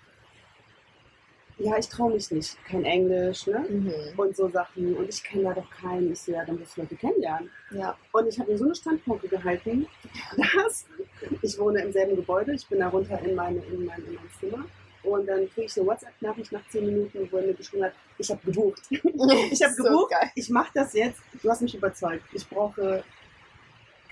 Ja, 1.63 1.77
ich 1.77 1.89
traue 1.89 2.15
mich 2.15 2.31
nicht. 2.31 2.57
Kein 2.65 2.85
Englisch, 2.85 3.47
ne? 3.47 3.59
Mhm. 3.69 4.19
Und 4.19 4.35
so 4.35 4.49
Sachen. 4.49 4.97
Und 4.97 5.09
ich 5.09 5.23
kenne 5.23 5.45
da 5.45 5.53
doch 5.53 5.71
keinen. 5.71 6.11
Ich 6.11 6.21
so, 6.21 6.33
ja, 6.33 6.43
dann 6.45 6.59
musst 6.59 6.77
du 6.77 6.81
Leute 6.81 6.97
kennenlernen. 6.97 7.51
Ja. 7.71 7.97
Und 8.13 8.29
ich 8.29 8.39
habe 8.41 8.51
mir 8.51 8.57
so 8.57 8.65
eine 8.65 8.75
Standpunkte 8.75 9.29
gehalten, 9.29 9.87
dass 10.37 10.87
ich 11.43 11.59
wohne 11.59 11.83
im 11.83 11.93
selben 11.93 12.17
Gebäude. 12.17 12.55
Ich 12.55 12.67
bin 12.67 12.79
da 12.79 12.89
runter 12.89 13.21
in, 13.21 13.35
meine, 13.35 13.59
in, 13.59 13.85
mein, 13.85 14.03
in 14.07 14.15
mein 14.15 14.31
Zimmer. 14.41 14.65
Und 15.03 15.27
dann 15.27 15.51
kriege 15.51 15.67
ich 15.67 15.77
eine 15.77 15.87
WhatsApp-Nachricht 15.87 16.53
nach 16.53 16.67
10 16.69 16.87
Minuten, 16.87 17.29
wo 17.31 17.37
er 17.37 17.47
mir 17.47 17.55
geschrieben 17.55 17.85
hat, 17.85 17.93
ich 18.17 18.31
habe 18.31 18.41
gebucht. 18.45 18.81
Ich 18.91 19.63
habe 19.63 19.75
So 19.77 19.83
gebucht, 19.83 20.11
geil. 20.13 20.31
ich 20.35 20.49
mache 20.49 20.71
das 20.75 20.95
jetzt. 20.95 21.21
Du 21.43 21.51
hast 21.51 21.61
mich 21.61 21.75
überzeugt. 21.75 22.25
Ich 22.33 22.49
brauche 22.49 23.05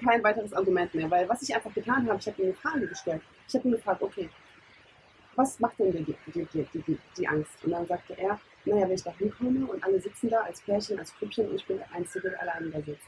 kein 0.02 0.22
weiteres 0.22 0.52
Argument 0.52 0.94
mehr, 0.94 1.10
weil 1.10 1.28
was 1.28 1.42
ich 1.42 1.54
einfach 1.54 1.72
getan 1.74 2.08
habe, 2.08 2.18
ich 2.20 2.26
habe 2.26 2.40
ihm 2.42 2.48
eine 2.48 2.54
Frage 2.54 2.86
gestellt. 2.86 3.22
Ich 3.48 3.54
habe 3.54 3.68
ihn 3.68 3.72
gefragt, 3.72 4.02
okay, 4.02 4.28
was 5.38 5.60
macht 5.60 5.78
denn 5.78 5.92
dir 5.92 6.02
die, 6.02 6.16
die, 6.34 6.66
die, 6.74 6.98
die, 7.16 7.28
Angst? 7.28 7.64
Und 7.64 7.70
dann 7.70 7.86
sagte 7.86 8.18
er, 8.18 8.40
naja, 8.64 8.88
wenn 8.88 8.96
ich 8.96 9.04
da 9.04 9.12
hinkomme 9.16 9.66
und 9.66 9.82
alle 9.84 10.00
sitzen 10.00 10.28
da 10.28 10.40
als 10.40 10.60
Pärchen, 10.60 10.98
als 10.98 11.14
Grüppchen 11.16 11.48
und 11.48 11.54
ich 11.54 11.64
bin 11.64 11.78
der 11.78 11.90
Einzige, 11.92 12.30
der 12.30 12.42
alleine 12.42 12.70
da 12.70 12.82
sitzt. 12.82 13.06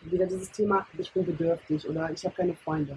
Wieder 0.00 0.26
dieses 0.26 0.50
Thema, 0.50 0.86
ich 0.96 1.12
bin 1.12 1.26
bedürftig 1.26 1.86
oder 1.86 2.10
ich 2.10 2.24
habe 2.24 2.34
keine 2.34 2.54
Freunde. 2.54 2.96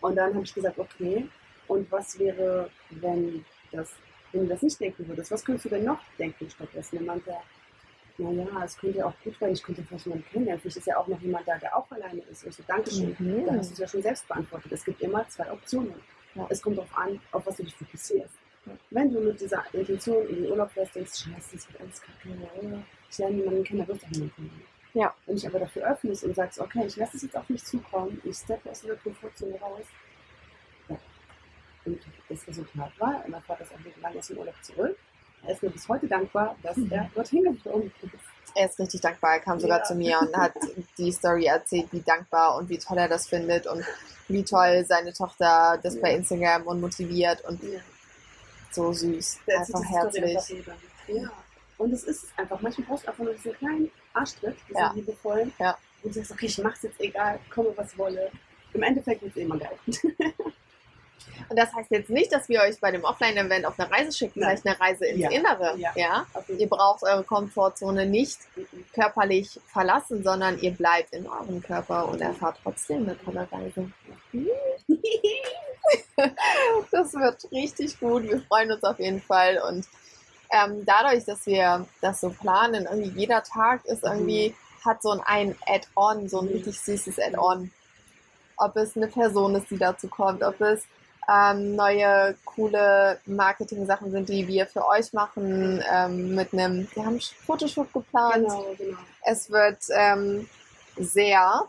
Und 0.00 0.14
dann 0.14 0.32
habe 0.34 0.44
ich 0.44 0.54
gesagt, 0.54 0.78
okay, 0.78 1.28
und 1.66 1.90
was 1.90 2.16
wäre, 2.18 2.70
wenn, 2.90 3.44
das, 3.72 3.92
wenn 4.30 4.42
du 4.42 4.46
das 4.48 4.62
nicht 4.62 4.78
denken 4.78 5.08
würdest? 5.08 5.32
Was 5.32 5.44
könntest 5.44 5.64
du 5.64 5.70
denn 5.70 5.84
noch 5.84 5.98
denken 6.16 6.48
stattdessen? 6.48 6.96
Dann 6.96 7.06
meinte 7.06 7.30
er, 7.30 7.42
naja, 8.18 8.64
es 8.64 8.78
könnte 8.78 8.98
ja 8.98 9.06
auch 9.06 9.14
gut 9.24 9.34
sein, 9.40 9.52
ich 9.52 9.62
könnte 9.62 9.82
vielleicht 9.82 10.06
jemanden 10.06 10.28
kennenlernen. 10.30 10.60
Vielleicht 10.60 10.76
ist 10.76 10.86
ja 10.86 10.96
auch 10.96 11.08
noch 11.08 11.20
jemand 11.20 11.48
da, 11.48 11.58
der 11.58 11.76
auch 11.76 11.90
alleine 11.90 12.20
ist. 12.30 12.44
Und 12.44 12.50
ich 12.50 12.56
so, 12.56 12.62
Dankeschön. 12.68 13.16
Mhm. 13.18 13.46
Da 13.46 13.54
hast 13.54 13.70
du 13.70 13.72
es 13.74 13.78
ja 13.80 13.88
schon 13.88 14.02
selbst 14.02 14.28
beantwortet. 14.28 14.70
Es 14.70 14.84
gibt 14.84 15.00
immer 15.02 15.26
zwei 15.28 15.50
Optionen. 15.50 15.94
Ja. 16.36 16.46
Es 16.50 16.62
kommt 16.62 16.76
darauf 16.78 16.96
an, 16.98 17.20
auf 17.32 17.46
was 17.46 17.56
du 17.56 17.64
dich 17.64 17.74
fokussierst. 17.74 18.34
Ja. 18.66 18.72
Wenn 18.90 19.12
du 19.12 19.20
mit 19.20 19.40
dieser 19.40 19.62
Intention 19.72 20.28
in 20.28 20.42
den 20.42 20.50
Urlaub 20.50 20.70
fährst, 20.70 20.94
denkst, 20.94 21.18
scheiße, 21.24 21.56
das 21.56 21.68
wird 21.68 21.80
alles 21.80 22.00
kacke, 22.00 22.28
ich 23.08 23.18
lerne 23.18 23.44
da 23.70 23.88
wirst 23.88 24.02
du 24.02 24.06
auch 24.06 24.10
niemanden. 24.10 24.62
Ja. 24.94 25.14
Wenn 25.26 25.36
dich 25.36 25.46
aber 25.46 25.60
dafür 25.60 25.90
öffnest 25.90 26.24
und 26.24 26.34
sagst, 26.34 26.58
okay, 26.58 26.84
ich 26.86 26.96
lasse 26.96 27.16
es 27.16 27.22
jetzt 27.22 27.36
auf 27.36 27.48
mich 27.48 27.64
zukommen, 27.64 28.20
ich 28.24 28.36
steppe 28.36 28.70
aus 28.70 28.80
der 28.82 28.96
Komfortzone 28.96 29.58
raus. 29.60 29.84
Ja. 30.88 30.98
Und 31.84 32.00
das 32.28 32.46
Resultat 32.48 32.92
war, 32.98 33.24
mein 33.28 33.42
Vater 33.42 33.62
ist 33.62 33.74
auch 33.74 33.80
nicht 33.80 34.00
lange 34.00 34.18
aus 34.18 34.26
dem 34.28 34.38
Urlaub 34.38 34.54
zurück. 34.62 34.96
Er 35.42 35.52
ist 35.52 35.62
mir 35.62 35.70
bis 35.70 35.88
heute 35.88 36.08
dankbar, 36.08 36.56
dass 36.62 36.76
Mhm. 36.76 36.90
er 36.90 37.10
dorthin 37.14 37.44
geflogen 37.44 37.92
ist. 38.02 38.12
Er 38.56 38.66
ist 38.66 38.78
richtig 38.78 39.00
dankbar. 39.02 39.34
Er 39.34 39.40
kam 39.40 39.60
sogar 39.60 39.78
Ja. 39.80 39.84
zu 39.84 39.94
mir 39.94 40.18
und 40.20 40.34
hat 40.36 40.54
die 40.98 41.12
Story 41.12 41.44
erzählt, 41.46 41.88
wie 41.92 42.00
dankbar 42.00 42.56
und 42.56 42.68
wie 42.68 42.78
toll 42.78 42.98
er 42.98 43.08
das 43.08 43.28
findet 43.28 43.66
und 43.66 43.84
wie 44.28 44.42
toll 44.44 44.84
seine 44.88 45.12
Tochter 45.12 45.78
das 45.82 46.00
bei 46.00 46.10
Ja. 46.10 46.16
Instagram 46.16 46.62
und 46.62 46.80
motiviert 46.80 47.42
und 47.44 47.62
Ja. 47.62 47.80
so 48.72 48.92
süß. 48.92 49.38
Der 49.46 49.60
Einfach 49.60 49.84
herzlich. 49.84 50.36
einfach. 50.36 50.74
Ja. 51.08 51.30
Und 51.78 51.92
es 51.92 52.04
ist 52.04 52.26
einfach. 52.36 52.60
Manchmal 52.62 52.86
brauchst 52.86 53.04
du 53.04 53.08
einfach 53.08 53.24
nur 53.24 53.34
diesen 53.34 53.52
kleinen 53.56 53.90
Arschtritt, 54.14 54.56
diesen 54.68 54.80
Ja. 54.80 54.92
liebevollen. 54.94 55.52
Ja. 55.58 55.76
Und 56.02 56.14
du 56.14 56.18
sagst, 56.20 56.32
okay, 56.32 56.46
ich 56.46 56.58
mach's 56.58 56.82
jetzt 56.82 56.98
egal, 57.00 57.38
komme 57.54 57.72
was 57.76 57.96
wolle. 57.98 58.30
Im 58.72 58.82
Endeffekt 58.82 59.22
wird 59.22 59.36
es 59.36 59.42
immer 59.42 59.58
geil. 59.58 59.78
Und 61.48 61.56
das 61.58 61.72
heißt 61.74 61.90
jetzt 61.90 62.10
nicht, 62.10 62.32
dass 62.32 62.48
wir 62.48 62.60
euch 62.62 62.80
bei 62.80 62.90
dem 62.90 63.04
Offline-Event 63.04 63.66
auf 63.66 63.78
eine 63.78 63.90
Reise 63.90 64.16
schicken, 64.16 64.40
Nein. 64.40 64.56
vielleicht 64.58 64.66
eine 64.80 64.80
Reise 64.88 65.06
ins 65.06 65.20
Ja. 65.20 65.30
Innere. 65.30 65.74
Ja. 65.78 65.92
Ja. 65.94 66.26
Ihr 66.48 66.68
braucht 66.68 67.02
eure 67.02 67.22
Komfortzone 67.24 68.06
nicht 68.06 68.38
körperlich 68.94 69.60
verlassen, 69.72 70.22
sondern 70.24 70.58
ihr 70.60 70.72
bleibt 70.72 71.12
in 71.12 71.26
eurem 71.28 71.62
Körper 71.62 72.08
und 72.08 72.20
erfahrt 72.20 72.58
trotzdem 72.62 73.02
eine 73.04 73.18
tolle 73.22 73.46
Reise. 73.50 73.90
Das 76.90 77.12
wird 77.14 77.50
richtig 77.52 77.98
gut. 78.00 78.24
Wir 78.24 78.40
freuen 78.42 78.72
uns 78.72 78.82
auf 78.82 78.98
jeden 78.98 79.20
Fall. 79.20 79.60
Und 79.68 79.86
ähm, 80.50 80.84
dadurch, 80.86 81.24
dass 81.24 81.46
wir 81.46 81.86
das 82.00 82.20
so 82.20 82.30
planen, 82.30 82.86
irgendwie 82.90 83.20
jeder 83.20 83.42
Tag 83.42 83.84
ist 83.84 84.02
irgendwie, 84.02 84.54
hat 84.84 85.02
so 85.02 85.10
ein 85.24 85.54
Add-on, 85.66 86.28
so 86.28 86.40
ein 86.40 86.46
Mhm. 86.46 86.52
richtig 86.52 86.80
süßes 86.80 87.18
Add-on. 87.18 87.70
Ob 88.56 88.76
es 88.76 88.96
eine 88.96 89.08
Person 89.08 89.54
ist, 89.54 89.70
die 89.70 89.76
dazu 89.78 90.08
kommt, 90.08 90.42
ob 90.42 90.60
es 90.60 90.84
ähm, 91.28 91.74
neue, 91.74 92.36
coole 92.44 93.20
Marketing-Sachen 93.26 94.10
sind, 94.10 94.28
die 94.28 94.46
wir 94.46 94.66
für 94.66 94.86
euch 94.86 95.12
machen, 95.12 95.82
ähm, 95.90 96.34
mit 96.34 96.52
einem, 96.52 96.88
wir 96.94 97.04
haben 97.04 97.14
einen 97.14 97.20
Fotoshoot 97.20 97.92
geplant. 97.92 98.48
Genau, 98.48 98.74
genau. 98.78 98.98
Es 99.24 99.50
wird 99.50 99.78
ähm, 99.90 100.48
sehr 100.96 101.64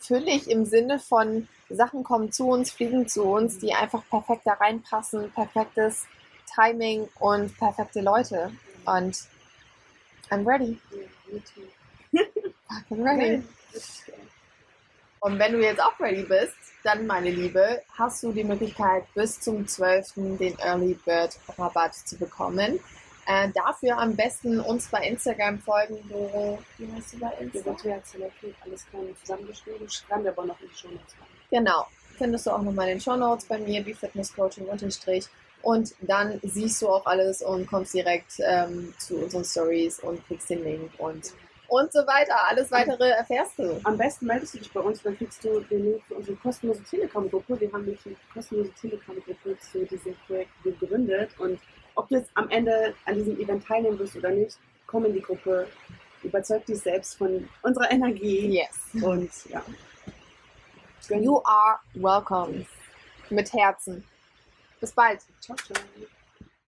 füllig 0.00 0.50
im 0.50 0.64
Sinne 0.64 0.98
von 0.98 1.48
Sachen 1.68 2.02
kommen 2.02 2.32
zu 2.32 2.48
uns, 2.48 2.70
fliegen 2.70 3.06
zu 3.08 3.24
uns, 3.24 3.58
die 3.58 3.74
einfach 3.74 4.02
perfekt 4.08 4.42
da 4.44 4.54
reinpassen, 4.54 5.30
perfektes 5.32 6.06
Timing 6.54 7.08
und 7.18 7.56
perfekte 7.58 8.00
Leute. 8.00 8.52
Und 8.86 9.16
I'm 10.30 10.46
ready. 10.46 10.80
Ja, 10.90 11.32
me 11.32 11.42
too. 11.42 12.20
I'm 12.90 13.04
ready. 13.04 13.36
Geil. 13.36 13.44
Und 15.20 15.38
wenn 15.38 15.52
du 15.52 15.60
jetzt 15.60 15.82
auch 15.82 15.98
ready 16.00 16.22
bist, 16.22 16.54
dann, 16.82 17.06
meine 17.06 17.30
Liebe, 17.30 17.82
hast 17.98 18.22
du 18.22 18.32
die 18.32 18.44
Möglichkeit, 18.44 19.04
bis 19.14 19.38
zum 19.38 19.66
12. 19.66 20.14
den 20.38 20.58
Early 20.58 20.94
Bird 21.04 21.36
Rabatt 21.58 21.94
zu 21.94 22.16
bekommen. 22.16 22.80
Äh, 23.26 23.50
dafür 23.54 23.98
am 23.98 24.16
besten 24.16 24.60
uns 24.60 24.88
bei 24.88 25.06
Instagram 25.06 25.58
folgen, 25.58 25.98
Doro. 26.08 26.58
Wie 26.78 26.90
heißt 26.90 27.12
du 27.12 27.18
bei 27.18 27.32
Wir 27.38 27.40
Instagram? 27.46 27.76
ja 27.84 28.02
Zellerklick, 28.02 28.54
alles 28.64 28.86
klein 28.88 29.14
zusammengeschrieben. 29.22 29.88
Schreiben 29.90 30.24
wir 30.24 30.30
aber 30.30 30.46
noch 30.46 30.60
in 30.62 30.68
die 30.68 30.74
Show 30.74 30.88
Notes 30.88 31.14
rein. 31.20 31.28
Genau. 31.50 31.86
Findest 32.16 32.46
du 32.46 32.50
auch 32.50 32.62
nochmal 32.62 32.88
in 32.88 32.94
den 32.94 33.00
Show 33.00 33.16
Notes 33.16 33.44
bei 33.44 33.58
mir, 33.58 33.84
wie 33.84 33.94
Fitnesscoaching 33.94 34.66
unterstrich. 34.66 35.26
Und 35.62 35.94
dann 36.00 36.40
siehst 36.42 36.80
du 36.80 36.88
auch 36.88 37.04
alles 37.04 37.42
und 37.42 37.66
kommst 37.66 37.92
direkt 37.92 38.32
ähm, 38.40 38.94
zu 38.98 39.16
unseren 39.18 39.44
Stories 39.44 40.00
und 40.00 40.26
kriegst 40.26 40.48
den 40.48 40.64
Link 40.64 40.90
und, 40.96 41.34
und 41.70 41.92
so 41.92 42.00
weiter. 42.00 42.34
Alles 42.48 42.70
weitere 42.72 43.10
erfährst 43.10 43.58
du. 43.58 43.80
Am 43.84 43.96
besten 43.96 44.26
meldest 44.26 44.54
du 44.54 44.58
dich 44.58 44.72
bei 44.72 44.80
uns, 44.80 45.02
dann 45.02 45.16
kriegst 45.16 45.42
du 45.44 45.60
den 45.60 45.84
Link 45.84 46.02
für 46.06 46.16
unsere 46.16 46.36
kostenlose 46.36 46.82
Telegram-Gruppe. 46.82 47.60
Wir 47.60 47.72
haben 47.72 47.84
nämlich 47.84 48.04
eine 48.04 48.16
kostenlose 48.34 48.72
Telegram-Gruppe 48.72 49.56
zu 49.58 49.86
diesem 49.86 50.14
Projekt 50.26 50.50
gegründet. 50.64 51.30
Und 51.38 51.60
ob 51.94 52.08
du 52.08 52.16
jetzt 52.16 52.30
am 52.34 52.50
Ende 52.50 52.94
an 53.04 53.14
diesem 53.14 53.38
Event 53.38 53.64
teilnehmen 53.64 53.98
wirst 54.00 54.16
oder 54.16 54.30
nicht, 54.30 54.58
komm 54.86 55.04
in 55.04 55.14
die 55.14 55.22
Gruppe, 55.22 55.68
überzeug 56.24 56.66
dich 56.66 56.80
selbst 56.80 57.16
von 57.16 57.48
unserer 57.62 57.90
Energie. 57.90 58.58
Yes. 58.58 59.02
Und 59.02 59.30
ja. 59.48 59.62
You 61.08 61.40
are 61.44 61.78
welcome. 61.94 62.66
Mit 63.30 63.52
Herzen. 63.52 64.04
Bis 64.80 64.92
bald. 64.92 65.20
Ciao, 65.40 65.56
ciao. 65.56 65.76